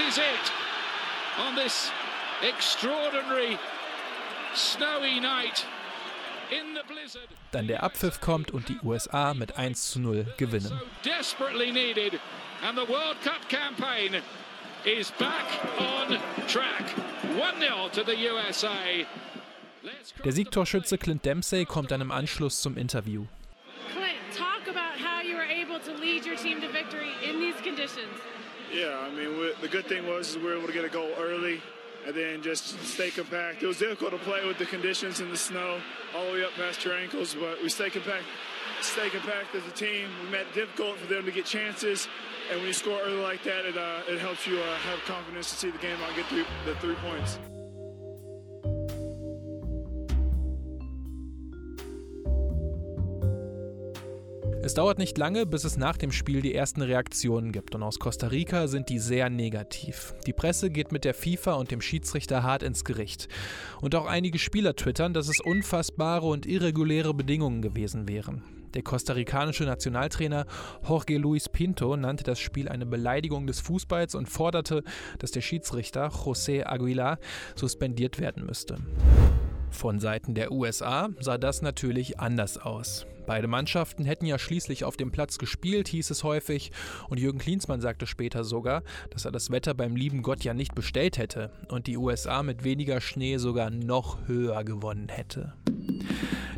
is 1.65 1.91
extraordinary 2.43 3.57
snowy 4.53 5.19
night 5.19 5.65
Dann 7.51 7.67
der 7.67 7.83
Abpfiff 7.83 8.21
kommt 8.21 8.51
und 8.51 8.69
die 8.69 8.79
USA 8.83 9.33
mit 9.33 9.57
1 9.57 9.91
zu 9.91 9.99
0 9.99 10.25
gewinnen. 10.37 10.81
Der 20.23 20.31
Siegtorschütze 20.31 20.97
Clint 20.97 21.25
Dempsey 21.25 21.65
kommt 21.65 21.91
dann 21.91 22.01
im 22.01 22.11
Anschluss 22.11 22.61
zum 22.61 22.77
Interview. 22.77 23.25
Clint, 23.93 24.15
talk 24.37 24.67
about 24.67 24.97
how 24.99 25.23
you 25.23 25.35
were 25.35 25.47
able 25.47 25.79
to 25.79 25.91
lead 25.99 26.25
your 26.25 26.35
team 26.35 26.61
to 26.61 26.67
victory 26.67 27.11
in 27.27 27.39
these 27.39 27.59
conditions. 27.63 28.09
Yeah, 28.73 28.99
I 29.05 29.09
mean, 29.11 29.37
we, 29.37 29.51
the 29.61 29.67
good 29.67 29.85
thing 29.87 30.07
was 30.07 30.37
we 30.37 30.43
were 30.43 30.55
able 30.55 30.67
to 30.67 30.73
get 30.73 30.85
a 30.85 30.89
goal 30.89 31.09
early 31.19 31.61
and 32.05 32.15
then 32.15 32.41
just 32.41 32.81
stay 32.83 33.09
compact. 33.09 33.63
It 33.63 33.67
was 33.67 33.77
difficult 33.77 34.11
to 34.11 34.17
play 34.19 34.45
with 34.45 34.57
the 34.57 34.65
conditions 34.65 35.19
in 35.19 35.29
the 35.29 35.37
snow 35.37 35.79
all 36.15 36.25
the 36.25 36.31
way 36.33 36.43
up 36.43 36.51
past 36.53 36.83
your 36.83 36.95
ankles, 36.95 37.35
but 37.39 37.61
we 37.61 37.69
stay 37.69 37.89
compact, 37.89 38.23
stay 38.81 39.09
compact 39.09 39.55
as 39.55 39.65
a 39.65 39.71
team. 39.71 40.09
We 40.23 40.31
made 40.31 40.41
it 40.41 40.53
difficult 40.53 40.97
for 40.97 41.07
them 41.07 41.25
to 41.25 41.31
get 41.31 41.45
chances, 41.45 42.07
and 42.49 42.59
when 42.59 42.67
you 42.67 42.73
score 42.73 42.99
early 43.01 43.21
like 43.21 43.43
that, 43.43 43.65
it, 43.65 43.77
uh, 43.77 44.01
it 44.07 44.19
helps 44.19 44.47
you 44.47 44.59
uh, 44.59 44.75
have 44.77 44.99
confidence 45.05 45.49
to 45.51 45.55
see 45.55 45.69
the 45.69 45.77
game 45.77 45.97
out 46.01 46.07
and 46.09 46.17
get 46.17 46.25
three, 46.27 46.45
the 46.65 46.75
three 46.75 46.95
points. 46.95 47.39
Es 54.71 54.75
dauert 54.75 54.99
nicht 54.99 55.17
lange, 55.17 55.45
bis 55.45 55.65
es 55.65 55.75
nach 55.75 55.97
dem 55.97 56.13
Spiel 56.13 56.41
die 56.41 56.55
ersten 56.55 56.81
Reaktionen 56.81 57.51
gibt 57.51 57.75
und 57.75 57.83
aus 57.83 57.99
Costa 57.99 58.27
Rica 58.27 58.69
sind 58.69 58.87
die 58.87 58.99
sehr 58.99 59.29
negativ. 59.29 60.15
Die 60.25 60.31
Presse 60.31 60.69
geht 60.69 60.93
mit 60.93 61.03
der 61.03 61.13
FIFA 61.13 61.55
und 61.55 61.71
dem 61.71 61.81
Schiedsrichter 61.81 62.41
hart 62.43 62.63
ins 62.63 62.85
Gericht. 62.85 63.27
Und 63.81 63.95
auch 63.95 64.05
einige 64.05 64.39
Spieler 64.39 64.73
twittern, 64.77 65.13
dass 65.13 65.27
es 65.27 65.41
unfassbare 65.41 66.25
und 66.25 66.45
irreguläre 66.45 67.13
Bedingungen 67.13 67.61
gewesen 67.61 68.07
wären. 68.07 68.43
Der 68.73 68.81
kostarikanische 68.81 69.65
Nationaltrainer 69.65 70.45
Jorge 70.87 71.17
Luis 71.17 71.49
Pinto 71.49 71.97
nannte 71.97 72.23
das 72.23 72.39
Spiel 72.39 72.69
eine 72.69 72.85
Beleidigung 72.85 73.47
des 73.47 73.59
Fußballs 73.59 74.15
und 74.15 74.29
forderte, 74.29 74.85
dass 75.19 75.31
der 75.31 75.41
Schiedsrichter 75.41 76.07
José 76.07 76.65
Aguilar 76.65 77.19
suspendiert 77.55 78.21
werden 78.21 78.45
müsste. 78.45 78.77
Von 79.69 79.99
Seiten 79.99 80.33
der 80.33 80.53
USA 80.53 81.09
sah 81.19 81.37
das 81.37 81.61
natürlich 81.61 82.21
anders 82.21 82.57
aus. 82.57 83.05
Beide 83.25 83.47
Mannschaften 83.47 84.05
hätten 84.05 84.25
ja 84.25 84.39
schließlich 84.39 84.83
auf 84.83 84.97
dem 84.97 85.11
Platz 85.11 85.37
gespielt, 85.37 85.87
hieß 85.87 86.09
es 86.09 86.23
häufig, 86.23 86.71
und 87.09 87.19
Jürgen 87.19 87.39
Klinsmann 87.39 87.81
sagte 87.81 88.07
später 88.07 88.43
sogar, 88.43 88.83
dass 89.09 89.25
er 89.25 89.31
das 89.31 89.51
Wetter 89.51 89.73
beim 89.73 89.95
lieben 89.95 90.21
Gott 90.21 90.43
ja 90.43 90.53
nicht 90.53 90.75
bestellt 90.75 91.17
hätte 91.17 91.51
und 91.69 91.87
die 91.87 91.97
USA 91.97 92.43
mit 92.43 92.63
weniger 92.63 93.01
Schnee 93.01 93.37
sogar 93.37 93.69
noch 93.69 94.27
höher 94.27 94.63
gewonnen 94.63 95.09
hätte. 95.09 95.53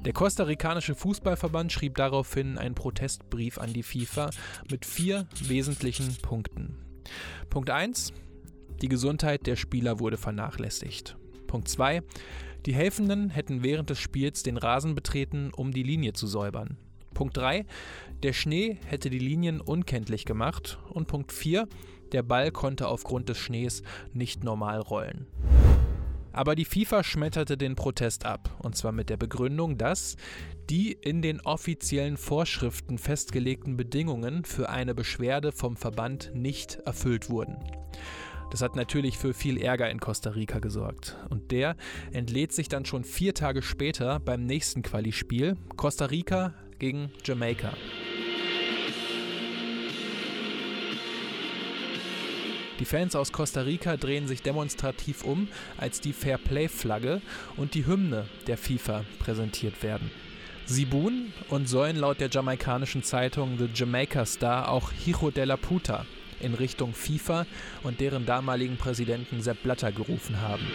Der 0.05 0.13
kostarikanische 0.13 0.96
Fußballverband 0.96 1.72
schrieb 1.72 1.96
daraufhin 1.96 2.58
einen 2.58 2.75
Protestbrief 2.75 3.58
an 3.58 3.72
die 3.72 3.84
FIFA 3.84 4.32
mit 4.70 4.86
vier 4.86 5.27
wesentlichen 5.48 6.17
Punkten. 6.22 6.77
Punkt 7.50 7.70
1. 7.70 8.12
Die 8.82 8.89
Gesundheit 8.89 9.48
der 9.48 9.55
Spieler 9.55 10.00
wurde 10.00 10.17
vernachlässigt. 10.17 11.15
Punkt 11.48 11.70
2. 11.70 12.01
Die 12.65 12.74
Helfenden 12.74 13.29
hätten 13.29 13.62
während 13.62 13.89
des 13.89 14.00
Spiels 14.00 14.41
den 14.43 14.58
Rasen 14.58 14.96
betreten, 14.96 15.51
um 15.53 15.72
die 15.72 15.84
Linie 15.84 16.13
zu 16.13 16.27
säubern. 16.27 16.77
Punkt 17.13 17.36
3. 17.36 17.65
Der 18.24 18.34
Schnee 18.34 18.77
hätte 18.86 19.10
die 19.10 19.20
Linien 19.20 19.60
unkenntlich 19.60 20.25
gemacht. 20.25 20.79
Und 20.89 21.08
Punkt 21.08 21.32
4. 21.34 21.67
Der 22.13 22.24
Ball 22.24 22.51
konnte 22.51 22.88
aufgrund 22.88 23.27
des 23.27 23.38
Schnees 23.38 23.84
nicht 24.13 24.43
normal 24.43 24.79
rollen. 24.79 25.27
Aber 26.32 26.55
die 26.55 26.65
FIFA 26.65 27.03
schmetterte 27.03 27.58
den 27.58 27.75
Protest 27.75 28.25
ab, 28.25 28.50
und 28.60 28.75
zwar 28.75 28.91
mit 28.91 29.10
der 29.10 29.17
Begründung, 29.17 29.77
dass 29.77 30.15
die 30.70 30.91
in 30.93 31.22
den 31.22 31.41
offiziellen 31.41 32.17
Vorschriften 32.17 32.98
festgelegten 32.98 33.77
Bedingungen 33.77 34.43
für 34.43 34.70
eine 34.70 34.96
Beschwerde 34.96 35.51
vom 35.51 35.75
Verband 35.77 36.32
nicht 36.34 36.75
erfüllt 36.86 37.29
wurden. 37.29 37.58
Das 38.53 38.62
hat 38.62 38.75
natürlich 38.75 39.17
für 39.17 39.33
viel 39.33 39.57
Ärger 39.57 39.89
in 39.89 40.00
Costa 40.00 40.29
Rica 40.29 40.60
gesorgt. 40.60 41.17
Und 41.31 41.50
der 41.50 41.75
entlädt 42.12 42.53
sich 42.53 42.69
dann 42.69 42.86
schon 42.86 43.03
vier 43.03 43.33
Tage 43.33 43.63
später 43.63 44.19
beim 44.19 44.45
nächsten 44.45 44.83
Quali-Spiel 44.83 45.57
Costa 45.75 46.05
Rica 46.05 46.53
gegen 46.77 47.12
Jamaika. 47.25 47.74
Die 52.79 52.86
Fans 52.86 53.15
aus 53.15 53.31
Costa 53.31 53.62
Rica 53.62 53.98
drehen 53.98 54.27
sich 54.27 54.43
demonstrativ 54.43 55.24
um, 55.24 55.48
als 55.77 56.00
die 56.00 56.13
Fairplay-Flagge 56.13 57.24
und 57.57 57.74
die 57.74 57.88
Hymne 57.88 58.27
der 58.45 58.60
FIFA 58.60 59.03
präsentiert 59.17 59.81
werden. 59.81 60.12
Sie 60.65 60.86
buhen 60.86 61.33
und 61.50 61.67
sollen 61.67 61.95
laut 61.95 62.19
der 62.19 62.29
jamaikanischen 62.29 63.01
Zeitung 63.01 63.57
The 63.57 63.69
Jamaica 63.74 64.27
Star 64.27 64.69
auch 64.69 64.91
Hijo 64.91 65.31
de 65.31 65.45
la 65.45 65.57
Puta, 65.57 66.05
in 66.43 66.53
Richtung 66.53 66.93
FIFA 66.93 67.45
und 67.83 68.00
deren 68.00 68.25
damaligen 68.25 68.77
Präsidenten 68.77 69.41
Sepp 69.41 69.63
Blatter 69.63 69.91
gerufen 69.91 70.41
haben. 70.41 70.67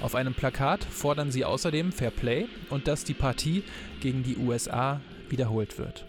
Auf 0.00 0.14
einem 0.14 0.34
Plakat 0.34 0.84
fordern 0.84 1.30
sie 1.30 1.44
außerdem 1.44 1.90
Fair 1.90 2.10
Play 2.10 2.46
und 2.68 2.88
dass 2.88 3.04
die 3.04 3.14
Partie 3.14 3.64
gegen 4.00 4.22
die 4.22 4.36
USA 4.36 5.00
wiederholt 5.30 5.78
wird. 5.78 6.04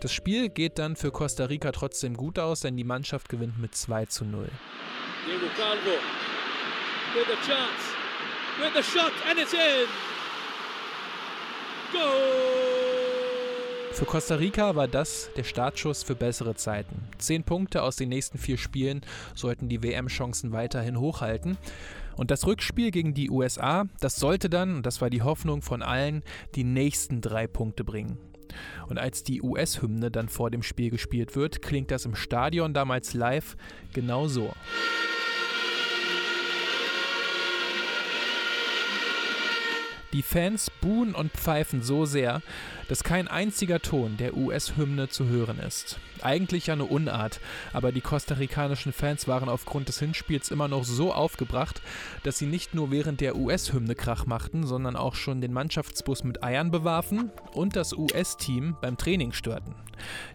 Das 0.00 0.12
Spiel 0.12 0.48
geht 0.48 0.78
dann 0.78 0.96
für 0.96 1.10
Costa 1.10 1.46
Rica 1.46 1.72
trotzdem 1.72 2.16
gut 2.16 2.38
aus, 2.38 2.60
denn 2.60 2.76
die 2.76 2.84
Mannschaft 2.84 3.28
gewinnt 3.28 3.58
mit 3.58 3.74
2 3.74 4.06
zu 4.06 4.24
0. 4.24 4.48
Diego 5.26 5.46
Calvo 5.56 5.98
with 7.14 7.26
a 7.26 7.46
chance, 7.46 7.94
with 8.60 8.76
a 8.76 8.82
shot 8.82 9.12
and 9.28 9.38
it's 9.38 9.52
in. 9.52 10.19
Für 13.92 14.06
Costa 14.06 14.36
Rica 14.36 14.76
war 14.76 14.88
das 14.88 15.30
der 15.36 15.44
Startschuss 15.44 16.02
für 16.02 16.14
bessere 16.14 16.54
Zeiten. 16.54 17.02
Zehn 17.18 17.44
Punkte 17.44 17.82
aus 17.82 17.96
den 17.96 18.08
nächsten 18.08 18.38
vier 18.38 18.56
Spielen 18.56 19.02
sollten 19.34 19.68
die 19.68 19.82
WM-Chancen 19.82 20.52
weiterhin 20.52 20.98
hochhalten. 20.98 21.58
Und 22.16 22.30
das 22.30 22.46
Rückspiel 22.46 22.92
gegen 22.92 23.14
die 23.14 23.30
USA, 23.30 23.84
das 24.00 24.16
sollte 24.16 24.48
dann, 24.48 24.76
und 24.76 24.86
das 24.86 25.00
war 25.00 25.10
die 25.10 25.22
Hoffnung 25.22 25.60
von 25.60 25.82
allen, 25.82 26.22
die 26.54 26.64
nächsten 26.64 27.20
drei 27.20 27.46
Punkte 27.46 27.84
bringen. 27.84 28.16
Und 28.88 28.98
als 28.98 29.22
die 29.22 29.42
US-Hymne 29.42 30.10
dann 30.10 30.28
vor 30.28 30.50
dem 30.50 30.62
Spiel 30.62 30.90
gespielt 30.90 31.36
wird, 31.36 31.60
klingt 31.60 31.90
das 31.90 32.04
im 32.04 32.14
Stadion 32.14 32.72
damals 32.72 33.14
live 33.14 33.56
genau 33.92 34.28
so. 34.28 34.52
Die 40.12 40.22
Fans 40.22 40.70
buhen 40.80 41.14
und 41.14 41.32
pfeifen 41.32 41.82
so 41.82 42.04
sehr, 42.04 42.42
dass 42.90 43.04
kein 43.04 43.28
einziger 43.28 43.80
Ton 43.80 44.16
der 44.16 44.36
US-Hymne 44.36 45.08
zu 45.08 45.28
hören 45.28 45.60
ist. 45.60 46.00
Eigentlich 46.22 46.66
ja 46.66 46.74
eine 46.74 46.86
Unart, 46.86 47.40
aber 47.72 47.92
die 47.92 48.00
kostarikanischen 48.00 48.92
Fans 48.92 49.28
waren 49.28 49.48
aufgrund 49.48 49.88
des 49.88 50.00
Hinspiels 50.00 50.50
immer 50.50 50.66
noch 50.66 50.82
so 50.82 51.14
aufgebracht, 51.14 51.80
dass 52.24 52.38
sie 52.38 52.46
nicht 52.46 52.74
nur 52.74 52.90
während 52.90 53.20
der 53.20 53.36
US-Hymne 53.36 53.94
Krach 53.94 54.26
machten, 54.26 54.66
sondern 54.66 54.96
auch 54.96 55.14
schon 55.14 55.40
den 55.40 55.52
Mannschaftsbus 55.52 56.24
mit 56.24 56.42
Eiern 56.42 56.72
bewarfen 56.72 57.30
und 57.52 57.76
das 57.76 57.92
US-Team 57.92 58.76
beim 58.80 58.96
Training 58.96 59.32
störten. 59.32 59.76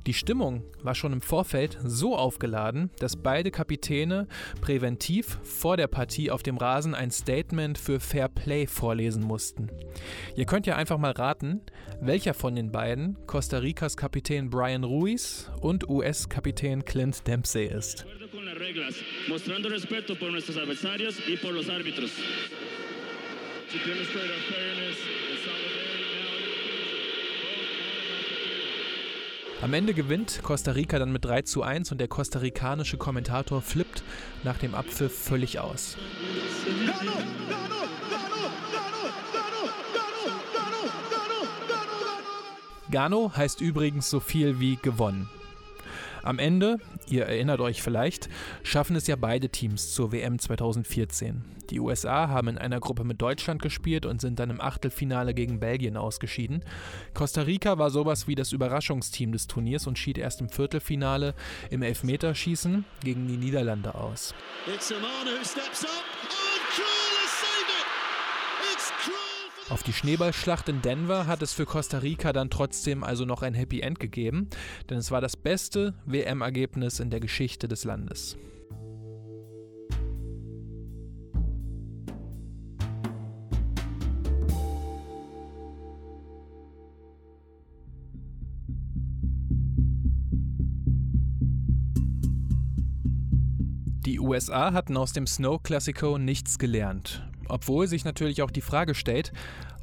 Die 0.06 0.14
Stimmung 0.14 0.64
war 0.82 0.96
schon 0.96 1.14
im 1.14 1.22
Vorfeld 1.22 1.78
so 1.84 2.16
aufgeladen, 2.16 2.90
dass 3.00 3.18
beide 3.18 3.52
Kapitäne 3.52 4.28
präventiv 4.62 5.40
vor 5.44 5.76
der 5.78 5.88
Partie 5.88 6.32
auf 6.32 6.44
dem 6.44 6.58
Rasen 6.58 6.96
ein 6.96 7.12
Statement 7.12 7.78
für 7.78 8.00
Fair 8.00 8.30
Play 8.30 8.68
vorlesen 8.68 9.24
mussten. 9.24 9.70
Ihr 10.36 10.46
könnt 10.46 10.68
ja 10.68 10.76
einfach 10.76 10.98
mal 10.98 11.12
raten, 11.12 11.62
welcher 12.00 12.34
von 12.46 12.54
den 12.54 12.72
beiden 12.72 13.18
Costa 13.26 13.58
Ricas 13.58 13.98
Kapitän 13.98 14.52
Brian 14.52 14.84
Ruiz 14.84 15.50
und 15.62 15.90
US-Kapitän 15.90 16.86
Clint 16.86 17.26
Dempsey 17.26 17.66
ist. 17.66 18.06
Am 29.64 29.74
Ende 29.74 29.96
gewinnt 29.96 30.40
Costa 30.44 30.70
Rica 30.74 31.00
dann 31.00 31.12
mit 31.12 31.26
3 31.26 31.42
zu 31.42 31.64
1 31.64 31.92
und 31.94 31.98
der 31.98 32.08
kostarikanische 32.08 32.98
Kommentator 32.98 33.64
flippt 33.64 34.04
nach 34.44 34.60
dem 34.60 34.76
Abpfiff 34.76 35.18
völlig 35.18 35.60
aus. 35.60 35.98
Gano, 36.86 37.12
Gano, 37.50 37.88
Gano 42.92 43.32
heißt 43.36 43.62
übrigens 43.62 44.10
so 44.10 44.20
viel 44.20 44.60
wie 44.60 44.78
gewonnen. 44.82 45.30
Am 46.24 46.40
Ende, 46.40 46.80
ihr 47.08 47.26
erinnert 47.26 47.60
euch 47.60 47.84
vielleicht, 47.84 48.30
schaffen 48.64 48.96
es 48.96 49.06
ja 49.06 49.16
beide 49.16 49.50
Teams 49.50 49.94
zur 49.94 50.12
WM 50.12 50.40
2014. 50.40 51.44
Die 51.70 51.80
USA 51.80 52.30
haben 52.30 52.48
in 52.48 52.58
einer 52.58 52.80
Gruppe 52.80 53.04
mit 53.04 53.22
Deutschland 53.22 53.62
gespielt 53.62 54.06
und 54.06 54.22
sind 54.22 54.40
dann 54.40 54.50
im 54.50 54.62
Achtelfinale 54.62 55.34
gegen 55.34 55.60
Belgien 55.60 55.98
ausgeschieden. 55.98 56.64
Costa 57.14 57.42
Rica 57.42 57.78
war 57.78 57.90
sowas 57.90 58.28
wie 58.28 58.36
das 58.36 58.52
Überraschungsteam 58.54 59.32
des 59.32 59.48
Turniers 59.48 59.88
und 59.88 60.00
schied 60.00 60.18
erst 60.18 60.42
im 60.42 60.50
Viertelfinale 60.50 61.34
im 61.70 61.82
Elfmeterschießen 61.82 62.86
gegen 63.04 63.28
die 63.28 63.38
Niederlande 63.38 63.96
aus. 63.96 64.34
It's 64.68 64.92
who 64.92 64.98
steps 65.44 65.84
up. 65.84 67.15
Auf 69.68 69.82
die 69.82 69.94
Schneeballschlacht 69.94 70.70
in 70.70 70.84
Denver 70.84 71.26
hat 71.26 71.42
es 71.42 71.52
für 71.52 71.66
Costa 71.66 71.98
Rica 71.98 72.32
dann 72.34 72.52
trotzdem 72.52 73.04
also 73.04 73.26
noch 73.26 73.42
ein 73.42 73.56
Happy 73.56 73.80
End 73.80 74.00
gegeben, 74.00 74.48
denn 74.92 75.00
es 75.00 75.10
war 75.10 75.22
das 75.22 75.36
beste 75.36 75.96
WM-Ergebnis 76.06 77.00
in 77.00 77.10
der 77.10 77.20
Geschichte 77.20 77.68
des 77.68 77.84
Landes. 77.84 78.38
Die 94.06 94.20
USA 94.20 94.74
hatten 94.74 94.96
aus 94.96 95.14
dem 95.14 95.26
Snow 95.26 95.62
Classico 95.64 96.20
nichts 96.20 96.60
gelernt. 96.60 97.28
Obwohl 97.48 97.88
sich 97.88 98.06
natürlich 98.06 98.42
auch 98.42 98.52
die 98.52 98.62
Frage 98.62 98.96
stellt, 98.96 99.32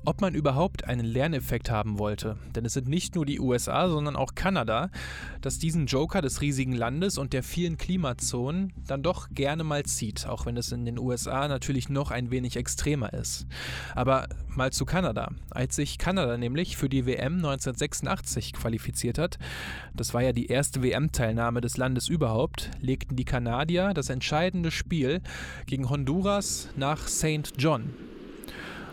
ob 0.05 0.21
man 0.21 0.35
überhaupt 0.35 0.85
einen 0.85 1.07
Lerneffekt 1.07 1.71
haben 1.71 1.99
wollte. 1.99 2.37
Denn 2.55 2.65
es 2.65 2.75
sind 2.75 2.89
nicht 2.89 3.15
nur 3.15 3.27
die 3.27 3.41
USA, 3.41 3.89
sondern 3.89 4.17
auch 4.17 4.35
Kanada, 4.35 4.91
das 5.41 5.59
diesen 5.59 5.87
Joker 5.87 6.23
des 6.23 6.41
riesigen 6.41 6.73
Landes 6.73 7.19
und 7.19 7.33
der 7.33 7.43
vielen 7.43 7.77
Klimazonen 7.77 8.73
dann 8.87 9.03
doch 9.03 9.29
gerne 9.31 9.65
mal 9.65 9.85
zieht, 9.85 10.27
auch 10.27 10.47
wenn 10.47 10.57
es 10.57 10.73
in 10.73 10.85
den 10.85 10.99
USA 10.99 11.49
natürlich 11.49 11.89
noch 11.89 12.11
ein 12.11 12.31
wenig 12.31 12.57
extremer 12.57 13.13
ist. 13.13 13.47
Aber 13.95 14.29
mal 14.49 14.73
zu 14.73 14.85
Kanada. 14.85 15.31
Als 15.51 15.77
sich 15.77 15.99
Kanada 15.99 16.37
nämlich 16.37 16.77
für 16.77 16.89
die 16.89 17.07
WM 17.07 17.37
1986 17.37 18.53
qualifiziert 18.53 19.19
hat, 19.19 19.39
das 19.95 20.15
war 20.15 20.23
ja 20.23 20.33
die 20.33 20.47
erste 20.47 20.83
WM-Teilnahme 20.83 21.61
des 21.61 21.77
Landes 21.77 22.09
überhaupt, 22.09 22.71
legten 22.81 23.17
die 23.17 23.25
Kanadier 23.25 23.95
das 23.95 24.11
entscheidende 24.11 24.71
Spiel 24.71 25.21
gegen 25.67 25.89
Honduras 25.89 26.69
nach 26.77 27.09
St. 27.09 27.53
John 27.57 27.95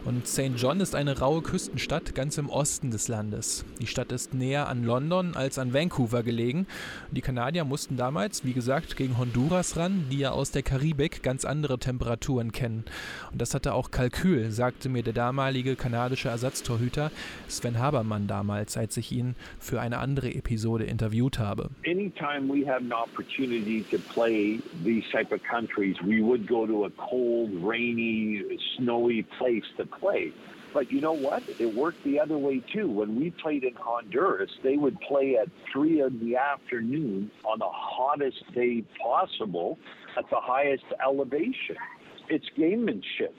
und 0.06 0.27
St. 0.27 0.56
John 0.56 0.79
ist 0.79 0.96
eine 0.96 1.20
raue 1.20 1.41
Küstenstadt 1.41 2.15
ganz 2.15 2.38
im 2.38 2.50
Osten 2.50 2.91
des 2.91 3.08
Landes. 3.08 3.65
Die 3.82 3.88
Stadt 3.88 4.12
ist 4.12 4.34
näher 4.34 4.68
an 4.68 4.84
London 4.84 5.36
als 5.36 5.60
an 5.60 5.74
Vancouver 5.74 6.24
gelegen. 6.24 6.68
Die 7.12 7.22
Kanadier 7.22 7.65
mussten 7.65 7.98
damals, 7.98 8.46
wie 8.46 8.53
gesagt, 8.53 8.96
gegen 8.96 9.18
Honduras 9.18 9.77
ran, 9.77 10.06
die 10.12 10.20
ja 10.20 10.32
aus 10.32 10.51
der 10.51 10.63
Karibik 10.63 11.22
ganz 11.24 11.46
andere 11.46 11.79
Temperaturen 11.79 12.51
kennen. 12.51 12.86
Und 13.32 13.41
das 13.41 13.53
hatte 13.53 13.74
auch 13.74 13.91
Kalkül, 13.91 14.51
sagte 14.51 14.89
mir 14.89 15.03
der 15.03 15.13
damalige 15.13 15.75
kanadische 15.75 16.29
Ersatztorhüter 16.29 17.12
Sven 17.48 17.79
Habermann 17.79 18.27
damals, 18.27 18.77
als 18.77 18.98
ich 18.98 19.12
ihn 19.12 19.36
für 19.60 19.82
eine 19.82 19.98
andere 19.98 20.34
Episode 20.34 20.86
interviewt 20.86 21.39
habe. 21.39 21.70
Anytime 21.86 22.48
we 22.48 22.65
have 22.65 22.84
an 22.84 22.94
opportunity 22.94 23.84
to 23.91 23.98
play 24.13 24.60
these 24.84 25.06
type 25.12 25.34
of 25.34 25.41
countries, 25.44 25.98
we 26.06 26.22
would 26.22 26.48
go 26.48 26.65
to 26.65 26.86
a 26.86 26.89
cold, 26.91 27.50
rainy, 27.63 28.44
snowy 28.77 29.24
place 29.38 29.65
to 29.77 29.88
play. 30.00 30.34
But 30.74 30.91
you 30.91 31.01
know 31.01 31.13
what? 31.13 31.43
It 31.60 31.74
worked 31.74 32.03
the 32.03 32.19
other 32.19 32.38
way 32.38 32.62
too. 32.74 32.89
When 32.89 33.15
we 33.15 33.31
played 33.31 33.63
in 33.63 33.74
Honduras, 33.75 34.51
they 34.63 34.77
would 34.77 35.00
play 35.01 35.38
at 35.41 35.48
three 35.72 36.01
in 36.01 36.19
the 36.19 36.38
afternoon 36.38 37.31
on 37.43 37.60
the 37.60 37.69
hottest 37.69 38.43
day 38.53 38.84
possible 39.01 39.79
at 40.17 40.29
the 40.29 40.39
highest 40.39 40.86
elevation. 41.03 41.77
It's 42.29 42.46
gamemanship. 42.58 43.34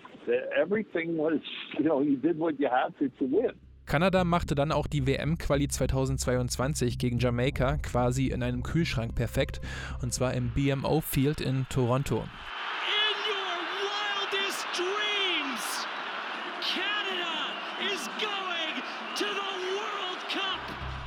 Everything 0.59 1.16
was, 1.16 1.40
you 1.78 1.85
know, 1.85 2.00
you 2.00 2.16
did 2.16 2.38
what 2.38 2.59
you 2.59 2.69
had 2.69 2.99
to 2.99 3.09
to 3.19 3.25
win. 3.25 3.52
Kanada 3.87 4.23
machte 4.23 4.54
dann 4.54 4.71
auch 4.71 4.87
die 4.87 5.04
WM-Quali 5.04 5.66
2022 5.66 6.97
gegen 6.97 7.19
Jamaika 7.19 7.76
quasi 7.78 8.28
in 8.28 8.42
einem 8.45 8.62
Kühlschrank 8.62 9.16
perfekt, 9.16 9.61
und 10.00 10.12
zwar 10.14 10.35
im 10.35 10.50
BMO 10.50 11.00
Field 11.00 11.40
in 11.40 11.66
Toronto. 11.71 12.23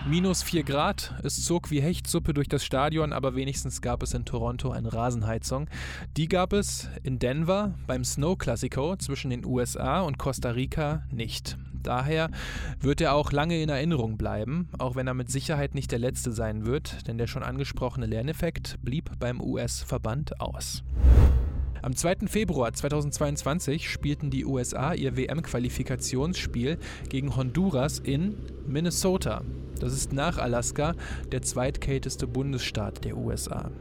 Minus 0.06 0.44
4 0.44 0.64
Grad, 0.64 1.14
es 1.24 1.46
zog 1.46 1.72
wie 1.72 1.82
Hechtsuppe 1.82 2.34
durch 2.34 2.50
das 2.50 2.66
Stadion, 2.66 3.14
aber 3.14 3.36
wenigstens 3.36 3.82
gab 3.82 4.04
es 4.04 4.14
in 4.14 4.26
Toronto 4.26 4.70
eine 4.70 4.92
Rasenheizung. 4.92 5.70
Die 6.18 6.28
gab 6.28 6.52
es 6.52 6.90
in 7.04 7.20
Denver 7.20 7.74
beim 7.88 8.04
Snow 8.04 8.38
Classico 8.38 8.98
zwischen 8.98 9.30
den 9.30 9.46
USA 9.46 10.02
und 10.02 10.18
Costa 10.18 10.50
Rica 10.50 11.04
nicht. 11.10 11.58
Daher 11.72 12.30
wird 12.82 13.00
er 13.00 13.14
auch 13.14 13.32
lange 13.32 13.62
in 13.62 13.70
Erinnerung 13.70 14.18
bleiben, 14.18 14.68
auch 14.78 14.98
wenn 14.98 15.08
er 15.08 15.14
mit 15.14 15.32
Sicherheit 15.32 15.74
nicht 15.74 15.92
der 15.92 16.00
letzte 16.00 16.34
sein 16.34 16.66
wird, 16.66 17.08
denn 17.08 17.18
der 17.18 17.28
schon 17.28 17.44
angesprochene 17.44 18.06
Lerneffekt 18.06 18.80
blieb 18.84 19.10
beim 19.20 19.40
US-Verband 19.40 20.42
aus. 20.42 20.84
Am 21.82 21.96
2. 21.96 22.28
Februar 22.28 22.72
2022 22.74 23.90
spielten 23.90 24.30
die 24.30 24.46
USA 24.46 24.94
ihr 24.94 25.16
WM-Qualifikationsspiel 25.18 26.78
gegen 27.10 27.36
Honduras 27.36 28.00
in 28.00 28.36
Minnesota. 28.66 29.44
Das 29.80 29.94
ist 29.94 30.14
nach 30.14 30.38
Alaska 30.38 30.94
der 31.32 31.42
zweitkälteste 31.42 32.28
Bundesstaat 32.28 33.04
der 33.04 33.18
USA. 33.18 33.72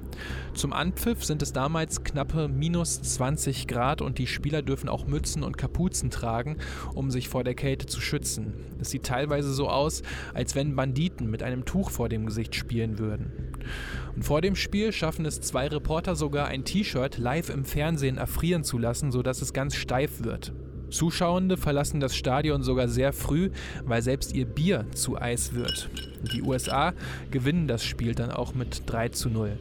Zum 0.54 0.72
Anpfiff 0.72 1.24
sind 1.24 1.42
es 1.42 1.52
damals 1.52 2.04
knappe 2.04 2.48
minus 2.48 3.00
20 3.00 3.66
Grad 3.66 4.02
und 4.02 4.18
die 4.18 4.26
Spieler 4.26 4.62
dürfen 4.62 4.88
auch 4.88 5.06
Mützen 5.06 5.42
und 5.42 5.58
Kapuzen 5.58 6.10
tragen, 6.10 6.58
um 6.94 7.10
sich 7.10 7.28
vor 7.28 7.44
der 7.44 7.54
Kälte 7.54 7.86
zu 7.86 8.00
schützen. 8.00 8.54
Es 8.80 8.90
sieht 8.90 9.04
teilweise 9.04 9.52
so 9.52 9.68
aus, 9.68 10.02
als 10.34 10.54
wenn 10.54 10.76
Banditen 10.76 11.30
mit 11.30 11.42
einem 11.42 11.64
Tuch 11.64 11.90
vor 11.90 12.08
dem 12.08 12.26
Gesicht 12.26 12.54
spielen 12.54 12.98
würden. 12.98 13.52
Und 14.14 14.24
vor 14.24 14.40
dem 14.40 14.56
Spiel 14.56 14.92
schaffen 14.92 15.24
es 15.24 15.40
zwei 15.40 15.68
Reporter 15.68 16.16
sogar 16.16 16.48
ein 16.48 16.64
T-Shirt 16.64 17.18
live 17.18 17.50
im 17.50 17.64
Fernsehen 17.64 18.18
erfrieren 18.18 18.64
zu 18.64 18.78
lassen, 18.78 19.12
sodass 19.12 19.42
es 19.42 19.52
ganz 19.52 19.74
steif 19.74 20.24
wird. 20.24 20.52
Zuschauende 20.92 21.56
verlassen 21.56 22.00
das 22.00 22.14
Stadion 22.14 22.62
sogar 22.62 22.88
sehr 22.88 23.12
früh, 23.12 23.50
weil 23.84 24.02
selbst 24.02 24.34
ihr 24.34 24.46
Bier 24.46 24.86
zu 24.94 25.20
Eis 25.20 25.54
wird. 25.54 25.88
Die 26.32 26.42
USA 26.42 26.92
gewinnen 27.30 27.66
das 27.66 27.84
Spiel 27.84 28.14
dann 28.14 28.30
auch 28.30 28.54
mit 28.54 28.82
3 28.86 29.08
zu 29.08 29.28
0. 29.28 29.58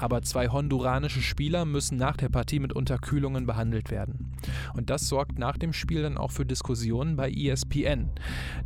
Aber 0.00 0.22
zwei 0.22 0.48
honduranische 0.48 1.20
Spieler 1.20 1.66
müssen 1.66 1.98
nach 1.98 2.16
der 2.16 2.30
Partie 2.30 2.58
mit 2.58 2.72
Unterkühlungen 2.72 3.44
behandelt 3.44 3.90
werden. 3.90 4.32
Und 4.74 4.88
das 4.88 5.06
sorgt 5.08 5.38
nach 5.38 5.58
dem 5.58 5.74
Spiel 5.74 6.00
dann 6.00 6.16
auch 6.16 6.30
für 6.30 6.46
Diskussionen 6.46 7.16
bei 7.16 7.30
ESPN. 7.30 8.08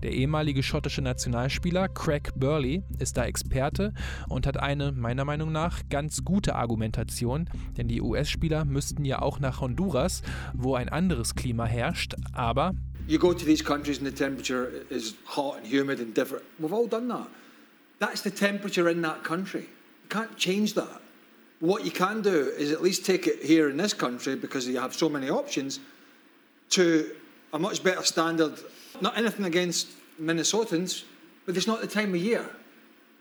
Der 0.04 0.12
ehemalige 0.12 0.62
schottische 0.62 1.02
Nationalspieler 1.02 1.88
Craig 1.88 2.30
Burley 2.36 2.84
ist 3.00 3.16
da 3.16 3.24
Experte 3.24 3.92
und 4.28 4.46
hat 4.46 4.58
eine, 4.58 4.92
meiner 4.92 5.24
Meinung 5.24 5.50
nach, 5.50 5.80
ganz 5.90 6.24
gute 6.24 6.54
Argumentation, 6.54 7.50
denn 7.76 7.88
die 7.88 8.00
US-Spieler 8.00 8.64
müssten 8.64 9.04
ja 9.04 9.20
auch 9.20 9.40
nach 9.40 9.60
Honduras, 9.60 10.22
wo 10.52 10.76
ein 10.76 10.88
anderes 10.88 11.34
Klima 11.34 11.64
herrscht, 11.64 12.14
aber 12.32 12.74
You 13.08 13.18
go 13.18 13.34
to 13.34 13.44
these 13.44 13.62
countries 13.62 13.98
and 13.98 14.06
the 14.06 14.14
temperature 14.14 14.70
is 14.88 15.14
hot 15.26 15.58
and 15.58 15.66
humid 15.66 16.00
and 16.00 16.16
different. 16.16 16.44
We've 16.60 16.72
all 16.72 16.86
done 16.86 17.08
that. 17.08 17.26
That's 17.98 18.22
the 18.22 18.30
temperature 18.30 18.88
in 18.88 19.02
that 19.02 19.24
country. 19.24 19.66
You 20.04 20.08
can't 20.08 20.36
change 20.38 20.74
that. 20.74 21.03
What 21.64 21.86
you 21.86 21.90
can 21.90 22.20
do 22.20 22.52
is 22.58 22.72
at 22.72 22.82
least 22.82 23.06
take 23.06 23.26
it 23.26 23.42
here 23.42 23.70
in 23.70 23.78
this 23.78 23.94
country 23.94 24.36
because 24.36 24.68
you 24.68 24.78
have 24.78 24.94
so 24.94 25.08
many 25.08 25.30
options 25.30 25.80
to 26.68 27.16
a 27.54 27.58
much 27.58 27.82
better 27.82 28.02
standard. 28.02 28.58
Not 29.00 29.16
anything 29.16 29.46
against 29.46 29.88
Minnesotans, 30.20 31.04
but 31.46 31.56
it's 31.56 31.66
not 31.66 31.80
the 31.80 31.86
time 31.86 32.14
of 32.14 32.20
year 32.20 32.44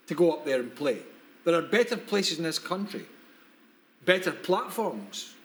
to 0.07 0.13
go 0.13 0.33
up 0.33 0.43
there 0.43 0.59
and 0.59 0.75
play. 0.75 0.97
There 1.45 1.55
are 1.55 1.61
better 1.61 1.95
places 1.95 2.37
in 2.37 2.43
this 2.43 2.59
country, 2.59 3.05
better 4.03 4.33
platforms 4.33 5.35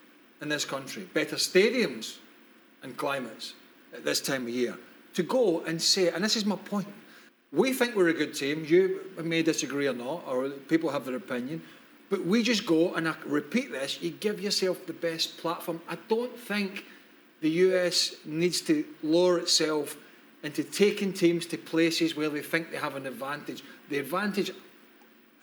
in 0.42 0.48
this 0.48 0.64
country, 0.64 1.04
better 1.14 1.36
stadiums 1.36 2.16
and 2.82 2.96
climates 2.96 3.54
at 3.94 4.04
this 4.04 4.20
time 4.20 4.42
of 4.42 4.48
year 4.48 4.76
to 5.14 5.22
go 5.22 5.60
and 5.66 5.80
say, 5.80 6.08
and 6.08 6.24
this 6.24 6.34
is 6.34 6.44
my 6.44 6.56
point. 6.56 6.88
We 7.52 7.72
think 7.72 7.94
we're 7.94 8.08
a 8.08 8.12
good 8.12 8.34
team. 8.34 8.64
You 8.66 9.12
may 9.22 9.42
disagree 9.42 9.86
or 9.86 9.94
not, 9.94 10.24
or 10.26 10.50
people 10.50 10.90
have 10.90 11.04
their 11.04 11.14
opinion. 11.14 11.62
But 12.10 12.24
we 12.24 12.42
just 12.42 12.64
go, 12.64 12.94
and 12.94 13.06
I 13.08 13.14
repeat 13.26 13.70
this, 13.70 14.00
you 14.00 14.10
give 14.10 14.40
yourself 14.40 14.86
the 14.86 14.92
best 14.94 15.36
platform. 15.38 15.80
I 15.88 15.96
don't 16.08 16.34
think 16.36 16.84
the 17.40 17.50
US 17.50 18.16
needs 18.24 18.60
to 18.62 18.84
lower 19.02 19.38
itself 19.38 19.96
into 20.42 20.62
taking 20.64 21.12
teams 21.12 21.46
to 21.46 21.58
places 21.58 22.16
where 22.16 22.28
they 22.30 22.40
think 22.40 22.70
they 22.70 22.78
have 22.78 22.96
an 22.96 23.06
advantage. 23.06 23.62
The 23.90 23.98
advantage, 23.98 24.52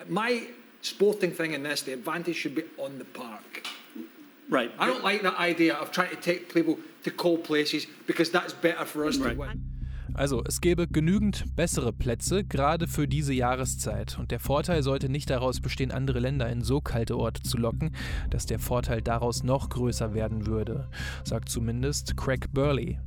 my 0.08 0.48
sporting 0.82 1.32
thing 1.32 1.54
in 1.54 1.64
this, 1.64 1.82
the 1.84 1.94
advantage 1.94 2.36
should 2.38 2.56
be 2.56 2.64
on 2.78 2.98
the 2.98 3.06
park. 3.06 3.66
Right. 4.50 4.72
I 4.78 4.86
don't 4.86 5.04
like 5.04 5.24
that 5.24 5.38
idea 5.40 5.74
of 5.76 5.92
trying 5.92 6.10
to 6.12 6.16
take 6.16 6.54
people 6.54 6.78
to 7.04 7.12
cold 7.12 7.44
places 7.44 7.88
because 8.08 8.30
that's 8.32 8.54
better 8.54 8.86
for 8.86 9.06
us 9.06 9.18
Right. 9.18 9.34
to 9.34 9.40
win. 9.40 9.64
Also, 10.16 10.44
es 10.46 10.62
gäbe 10.62 10.88
genügend 10.88 11.44
bessere 11.56 11.94
Plätze, 11.94 12.44
gerade 12.44 12.88
für 12.88 13.08
diese 13.08 13.34
Jahreszeit. 13.34 14.18
Und 14.18 14.32
der 14.32 14.40
Vorteil 14.40 14.82
sollte 14.82 15.10
nicht 15.10 15.30
daraus 15.30 15.62
bestehen, 15.62 15.92
andere 15.92 16.20
Länder 16.20 16.50
in 16.50 16.62
so 16.62 16.82
kalte 16.82 17.18
Orte 17.18 17.44
zu 17.44 17.58
locken, 17.58 17.92
dass 18.30 18.46
der 18.46 18.60
Vorteil 18.60 19.02
daraus 19.02 19.44
noch 19.44 19.70
größer 19.70 20.14
werden 20.14 20.48
würde, 20.48 20.88
sagt 21.24 21.50
zumindest 21.50 22.18
Craig 22.18 22.54
Burley. 22.54 23.00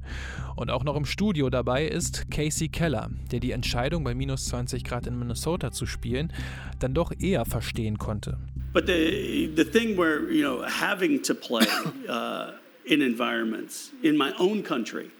Und 0.57 0.71
auch 0.71 0.85
noch 0.85 0.97
im 0.97 1.05
Studio 1.05 1.51
dabei 1.51 1.87
ist 1.87 2.31
Casey 2.31 2.68
Keller, 2.68 3.11
der 3.31 3.40
die 3.40 3.53
Entscheidung 3.53 4.05
bei 4.05 4.14
minus 4.14 4.47
20 4.47 4.85
Grad 4.85 5.07
in 5.07 5.18
Minnesota 5.18 5.71
zu 5.71 5.87
spielen 5.87 6.33
dann 6.79 6.94
doch 6.94 7.12
eher 7.18 7.44
verstehen 7.44 7.99
konnte. 7.99 8.38
But 8.73 8.87
the 8.87 9.51
the 9.57 9.64
thing 9.64 9.97
where 9.97 10.31
you 10.31 10.42
know 10.42 10.62
having 10.62 11.23
to 11.23 11.35
play 11.35 11.66
uh, 12.09 12.53
in 12.85 13.01
environments 13.01 13.92
in 14.03 14.16
my 14.16 14.33
own 14.38 14.62
country, 14.62 15.11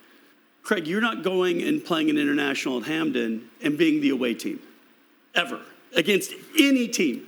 Craig, 0.69 0.87
you're 0.87 1.01
not 1.01 1.23
going 1.23 1.63
and 1.63 1.83
playing 1.83 2.11
an 2.11 2.19
international 2.19 2.77
at 2.83 2.87
Hamden 2.87 3.49
and 3.63 3.79
being 3.79 4.03
the 4.03 4.11
away 4.11 4.35
team, 4.35 4.61
ever 5.35 5.63
against 5.97 6.35
any 6.59 6.87
team. 6.87 7.27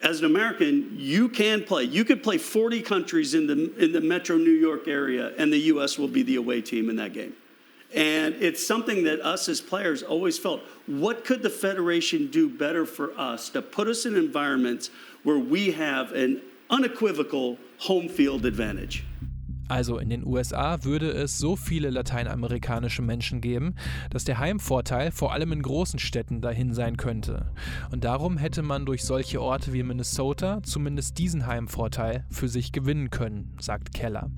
As 0.00 0.20
an 0.20 0.24
American, 0.24 0.94
you 0.96 1.28
can 1.28 1.64
play. 1.64 1.84
You 1.84 2.06
could 2.06 2.22
play 2.22 2.38
40 2.38 2.80
countries 2.80 3.34
in 3.34 3.46
the 3.46 3.74
in 3.76 3.92
the 3.92 4.00
Metro 4.00 4.38
New 4.38 4.52
York 4.52 4.88
area, 4.88 5.34
and 5.36 5.52
the 5.52 5.58
U.S. 5.72 5.98
will 5.98 6.08
be 6.08 6.22
the 6.22 6.36
away 6.36 6.62
team 6.62 6.88
in 6.88 6.96
that 6.96 7.12
game. 7.12 7.34
And 7.94 8.36
it's 8.36 8.66
something 8.66 9.04
that 9.04 9.20
us 9.20 9.46
as 9.50 9.60
players 9.60 10.02
always 10.02 10.38
felt 10.38 10.62
what 10.86 11.26
could 11.26 11.42
the 11.42 11.50
Federation 11.50 12.28
do 12.30 12.48
better 12.48 12.86
for 12.86 13.12
us 13.20 13.50
to 13.50 13.60
put 13.60 13.86
us 13.86 14.06
in 14.06 14.16
environments 14.16 14.88
where 15.24 15.38
we 15.38 15.72
have 15.72 16.12
an 16.12 16.40
unequivocal 16.70 17.58
home 17.76 18.08
field 18.08 18.46
advantage? 18.46 19.04
Also 19.68 19.98
in 19.98 20.08
den 20.08 20.26
USA 20.26 20.82
würde 20.84 21.10
es 21.10 21.38
so 21.38 21.54
viele 21.54 21.90
lateinamerikanische 21.90 23.02
Menschen 23.02 23.40
geben, 23.40 23.74
dass 24.10 24.24
der 24.24 24.38
Heimvorteil 24.38 25.10
vor 25.12 25.32
allem 25.32 25.52
in 25.52 25.62
großen 25.62 25.98
Städten 25.98 26.40
dahin 26.40 26.72
sein 26.72 26.96
könnte. 26.96 27.52
Und 27.92 28.04
darum 28.04 28.38
hätte 28.38 28.62
man 28.62 28.86
durch 28.86 29.04
solche 29.04 29.40
Orte 29.42 29.72
wie 29.72 29.82
Minnesota 29.82 30.62
zumindest 30.62 31.18
diesen 31.18 31.46
Heimvorteil 31.46 32.24
für 32.30 32.48
sich 32.48 32.72
gewinnen 32.72 33.10
können, 33.10 33.54
sagt 33.60 33.92
Keller. 33.92 34.30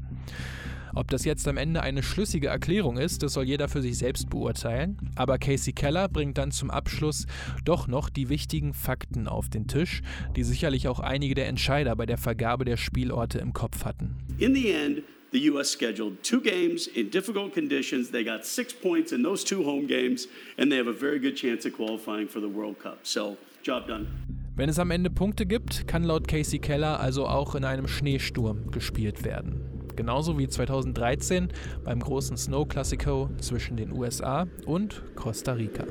Ob 0.95 1.09
das 1.09 1.25
jetzt 1.25 1.47
am 1.47 1.57
Ende 1.57 1.83
eine 1.83 2.03
schlüssige 2.03 2.49
Erklärung 2.49 2.99
ist, 2.99 3.23
das 3.23 3.35
soll 3.35 3.45
jeder 3.45 3.69
für 3.69 3.83
sich 3.83 3.97
selbst 3.99 4.29
beurteilen. 4.29 4.97
Aber 5.15 5.39
Casey 5.39 5.73
Keller 5.73 6.09
bringt 6.09 6.39
dann 6.39 6.51
zum 6.51 6.71
Abschluss 6.71 7.27
doch 7.65 7.87
noch 7.87 8.09
die 8.09 8.29
wichtigen 8.29 8.75
Fakten 8.75 9.29
auf 9.29 9.49
den 9.49 9.69
Tisch, 9.69 10.03
die 10.37 10.43
sicherlich 10.43 10.89
auch 10.89 11.01
einige 11.01 11.35
der 11.35 11.49
Entscheider 11.49 11.95
bei 11.95 12.07
der 12.07 12.19
Vergabe 12.19 12.65
der 12.65 12.77
Spielorte 12.77 13.39
im 13.39 13.53
Kopf 13.53 13.85
hatten. 13.85 14.17
In 14.39 14.55
the 14.55 14.73
end, 14.73 15.03
the 15.31 15.41
U.S. 15.51 15.71
scheduled 15.71 16.23
two 16.23 16.41
games 16.41 16.87
in 16.89 17.11
difficult 17.11 17.55
conditions. 17.55 18.11
They 18.11 18.25
got 18.25 18.45
six 18.45 18.73
points 18.73 19.13
in 19.13 19.23
those 19.23 19.45
two 19.45 19.63
home 19.63 19.87
games, 19.87 20.27
and 20.59 20.71
they 20.71 20.77
have 20.77 20.89
a 20.89 20.93
very 20.93 21.19
good 21.19 21.37
chance 21.37 21.65
of 21.67 21.75
qualifying 21.75 22.29
for 22.29 22.41
the 22.41 22.49
World 22.49 22.79
Cup. 22.79 23.07
So, 23.07 23.37
job 23.63 23.87
done. 23.87 24.09
Wenn 24.57 24.69
es 24.69 24.79
am 24.79 24.91
Ende 24.91 25.09
Punkte 25.11 25.47
gibt, 25.47 25.87
kann 25.87 26.05
laut 26.05 26.29
Casey 26.29 26.59
Keller 26.59 27.01
also 27.01 27.27
auch 27.27 27.55
in 27.55 27.65
einem 27.65 27.89
Schneesturm 27.89 28.71
gespielt 28.71 29.25
werden. 29.25 29.61
Genauso 29.97 30.39
wie 30.39 30.49
2013 30.49 31.49
beim 31.85 32.01
großen 32.01 32.37
Snow 32.37 32.69
Classico 32.69 33.31
zwischen 33.41 33.77
den 33.77 33.93
USA 33.93 34.47
und 34.67 35.03
Costa 35.15 35.53
Rica. 35.53 35.87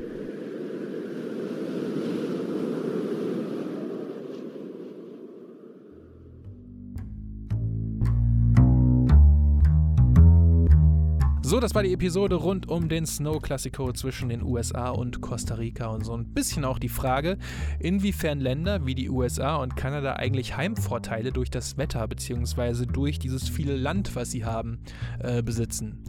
Das 11.59 11.75
war 11.75 11.83
die 11.83 11.91
Episode 11.91 12.35
rund 12.35 12.69
um 12.69 12.87
den 12.87 13.05
Snow 13.05 13.41
Classico 13.41 13.91
zwischen 13.91 14.29
den 14.29 14.41
USA 14.41 14.91
und 14.91 15.19
Costa 15.19 15.55
Rica 15.55 15.87
und 15.87 16.05
so 16.05 16.13
ein 16.13 16.33
bisschen 16.33 16.63
auch 16.63 16.79
die 16.79 16.87
Frage, 16.87 17.37
inwiefern 17.79 18.39
Länder 18.39 18.85
wie 18.85 18.95
die 18.95 19.09
USA 19.09 19.57
und 19.57 19.75
Kanada 19.75 20.13
eigentlich 20.13 20.55
Heimvorteile 20.55 21.33
durch 21.33 21.49
das 21.49 21.77
Wetter 21.77 22.07
bzw. 22.07 22.85
durch 22.85 23.19
dieses 23.19 23.49
viele 23.49 23.75
Land, 23.75 24.15
was 24.15 24.31
sie 24.31 24.45
haben, 24.45 24.79
äh, 25.19 25.43
besitzen 25.43 26.01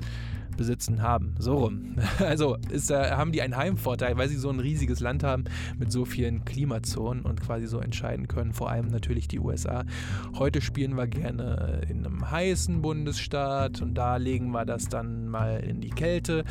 besitzen 0.61 1.01
haben. 1.01 1.35
So 1.39 1.57
rum. 1.57 1.97
Also 2.21 2.59
ist, 2.71 2.91
äh, 2.91 3.13
haben 3.13 3.33
die 3.33 3.41
einen 3.41 3.57
Heimvorteil, 3.57 4.17
weil 4.19 4.29
sie 4.29 4.37
so 4.37 4.51
ein 4.51 4.61
riesiges 4.61 5.01
Land 5.01 5.23
haben 5.23 5.45
mit 5.79 5.91
so 5.91 6.05
vielen 6.05 6.45
Klimazonen 6.45 7.25
und 7.25 7.41
quasi 7.41 7.67
so 7.67 7.79
entscheiden 7.79 8.29
können. 8.29 8.53
Vor 8.53 8.69
allem 8.69 8.89
natürlich 8.89 9.27
die 9.27 9.39
USA. 9.39 9.85
Heute 10.39 10.61
spielen 10.61 10.97
wir 10.97 11.07
gerne 11.07 11.81
in 11.89 12.05
einem 12.05 12.31
heißen 12.31 12.83
Bundesstaat 12.83 13.81
und 13.81 13.95
da 13.95 14.17
legen 14.17 14.51
wir 14.51 14.67
das 14.67 14.89
dann 14.89 15.29
mal 15.29 15.61
in 15.61 15.81
die 15.81 15.89
Kälte. 15.89 16.45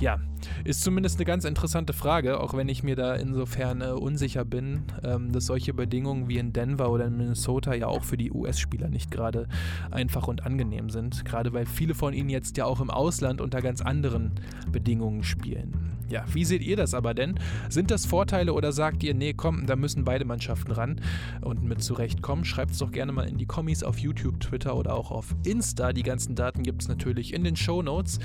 Ja, 0.00 0.18
ist 0.64 0.82
zumindest 0.82 1.18
eine 1.18 1.24
ganz 1.24 1.44
interessante 1.44 1.92
Frage, 1.92 2.40
auch 2.40 2.54
wenn 2.54 2.68
ich 2.68 2.82
mir 2.82 2.96
da 2.96 3.14
insofern 3.14 3.80
äh, 3.80 3.86
unsicher 3.86 4.44
bin, 4.44 4.84
ähm, 5.02 5.32
dass 5.32 5.46
solche 5.46 5.74
Bedingungen 5.74 6.28
wie 6.28 6.38
in 6.38 6.52
Denver 6.52 6.90
oder 6.90 7.06
in 7.06 7.16
Minnesota 7.16 7.74
ja 7.74 7.86
auch 7.86 8.04
für 8.04 8.16
die 8.16 8.32
US-Spieler 8.32 8.88
nicht 8.88 9.10
gerade 9.10 9.48
einfach 9.90 10.28
und 10.28 10.46
angenehm 10.46 10.90
sind. 10.90 11.24
Gerade 11.24 11.52
weil 11.52 11.66
viele 11.66 11.94
von 11.94 12.14
ihnen 12.14 12.30
jetzt 12.30 12.56
ja 12.56 12.64
auch 12.64 12.80
im 12.80 12.90
Ausland 12.90 13.40
unter 13.50 13.62
ganz 13.62 13.80
anderen 13.80 14.30
Bedingungen 14.70 15.24
spielen. 15.24 15.90
Ja, 16.10 16.24
wie 16.32 16.44
seht 16.44 16.62
ihr 16.62 16.76
das 16.76 16.92
aber 16.92 17.14
denn? 17.14 17.38
Sind 17.68 17.92
das 17.92 18.04
Vorteile 18.04 18.52
oder 18.52 18.72
sagt 18.72 19.04
ihr, 19.04 19.14
nee, 19.14 19.32
komm, 19.32 19.66
da 19.66 19.76
müssen 19.76 20.04
beide 20.04 20.24
Mannschaften 20.24 20.72
ran 20.72 21.00
und 21.40 21.62
mit 21.62 21.84
zurechtkommen? 21.84 22.44
Schreibt 22.44 22.72
es 22.72 22.78
doch 22.78 22.90
gerne 22.90 23.12
mal 23.12 23.28
in 23.28 23.38
die 23.38 23.46
Kommis 23.46 23.84
auf 23.84 23.98
YouTube, 23.98 24.40
Twitter 24.40 24.76
oder 24.76 24.94
auch 24.94 25.12
auf 25.12 25.36
Insta. 25.44 25.92
Die 25.92 26.02
ganzen 26.02 26.34
Daten 26.34 26.64
gibt 26.64 26.82
es 26.82 26.88
natürlich 26.88 27.32
in 27.32 27.44
den 27.44 27.54
Show 27.54 27.80
Notes. 27.80 28.18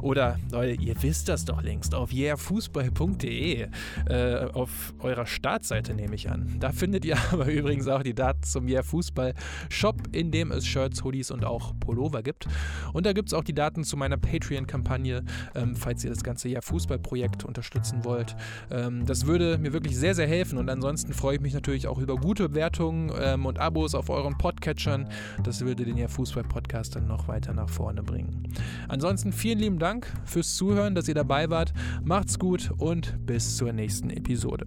Oder, 0.00 0.38
Leute, 0.52 0.80
ihr 0.80 0.94
wisst 1.02 1.28
das 1.28 1.44
doch 1.44 1.60
längst, 1.60 1.94
auf 1.96 2.12
yeahfußball.de, 2.12 3.66
äh, 4.08 4.36
auf 4.52 4.94
eurer 5.00 5.26
Startseite 5.26 5.92
nehme 5.94 6.14
ich 6.14 6.30
an. 6.30 6.56
Da 6.60 6.70
findet 6.70 7.04
ihr 7.04 7.16
aber 7.32 7.46
übrigens 7.50 7.88
auch 7.88 8.04
die 8.04 8.14
Daten 8.14 8.44
zum 8.44 8.68
Yeah 8.68 8.84
Fußball 8.84 9.34
Shop, 9.70 9.96
in 10.12 10.30
dem 10.30 10.52
es 10.52 10.66
Shirts, 10.66 11.02
Hoodies 11.02 11.32
und 11.32 11.44
auch 11.44 11.72
Pullover 11.80 12.22
gibt. 12.22 12.46
Und 12.92 13.06
da 13.06 13.12
gibt 13.12 13.30
es 13.30 13.34
auch 13.34 13.42
die 13.44 13.54
Daten 13.54 13.82
zu 13.82 13.96
meiner 13.96 14.18
Patreon-Kampagne, 14.64 15.22
ähm, 15.54 15.76
falls 15.76 16.04
ihr 16.04 16.10
das 16.10 16.22
ganze 16.22 16.48
Yeah 16.48 16.62
Fußball-Projekt 16.62 17.44
unterstützen 17.44 18.04
wollt. 18.04 18.36
Ähm, 18.70 19.06
das 19.06 19.26
würde 19.26 19.58
mir 19.58 19.72
wirklich 19.72 19.96
sehr, 19.96 20.14
sehr 20.14 20.26
helfen. 20.26 20.58
Und 20.58 20.68
ansonsten 20.68 21.12
freue 21.12 21.36
ich 21.36 21.40
mich 21.40 21.54
natürlich 21.54 21.86
auch 21.86 21.98
über 21.98 22.16
gute 22.16 22.48
Bewertungen 22.48 23.12
ähm, 23.20 23.46
und 23.46 23.58
Abos 23.58 23.94
auf 23.94 24.10
euren 24.10 24.36
Podcatchern. 24.38 25.08
Das 25.42 25.60
würde 25.60 25.84
den 25.84 25.96
Yeah 25.96 26.08
Fußball-Podcast 26.08 26.96
dann 26.96 27.06
noch 27.06 27.28
weiter 27.28 27.52
nach 27.52 27.68
vorne 27.68 28.02
bringen. 28.02 28.48
Ansonsten 28.88 29.32
vielen 29.32 29.58
lieben 29.58 29.78
Dank 29.78 30.06
fürs 30.24 30.56
Zuhören, 30.56 30.94
dass 30.94 31.08
ihr 31.08 31.14
dabei 31.14 31.50
wart. 31.50 31.72
Macht's 32.02 32.38
gut 32.38 32.70
und 32.78 33.26
bis 33.26 33.56
zur 33.56 33.72
nächsten 33.72 34.10
Episode. 34.10 34.66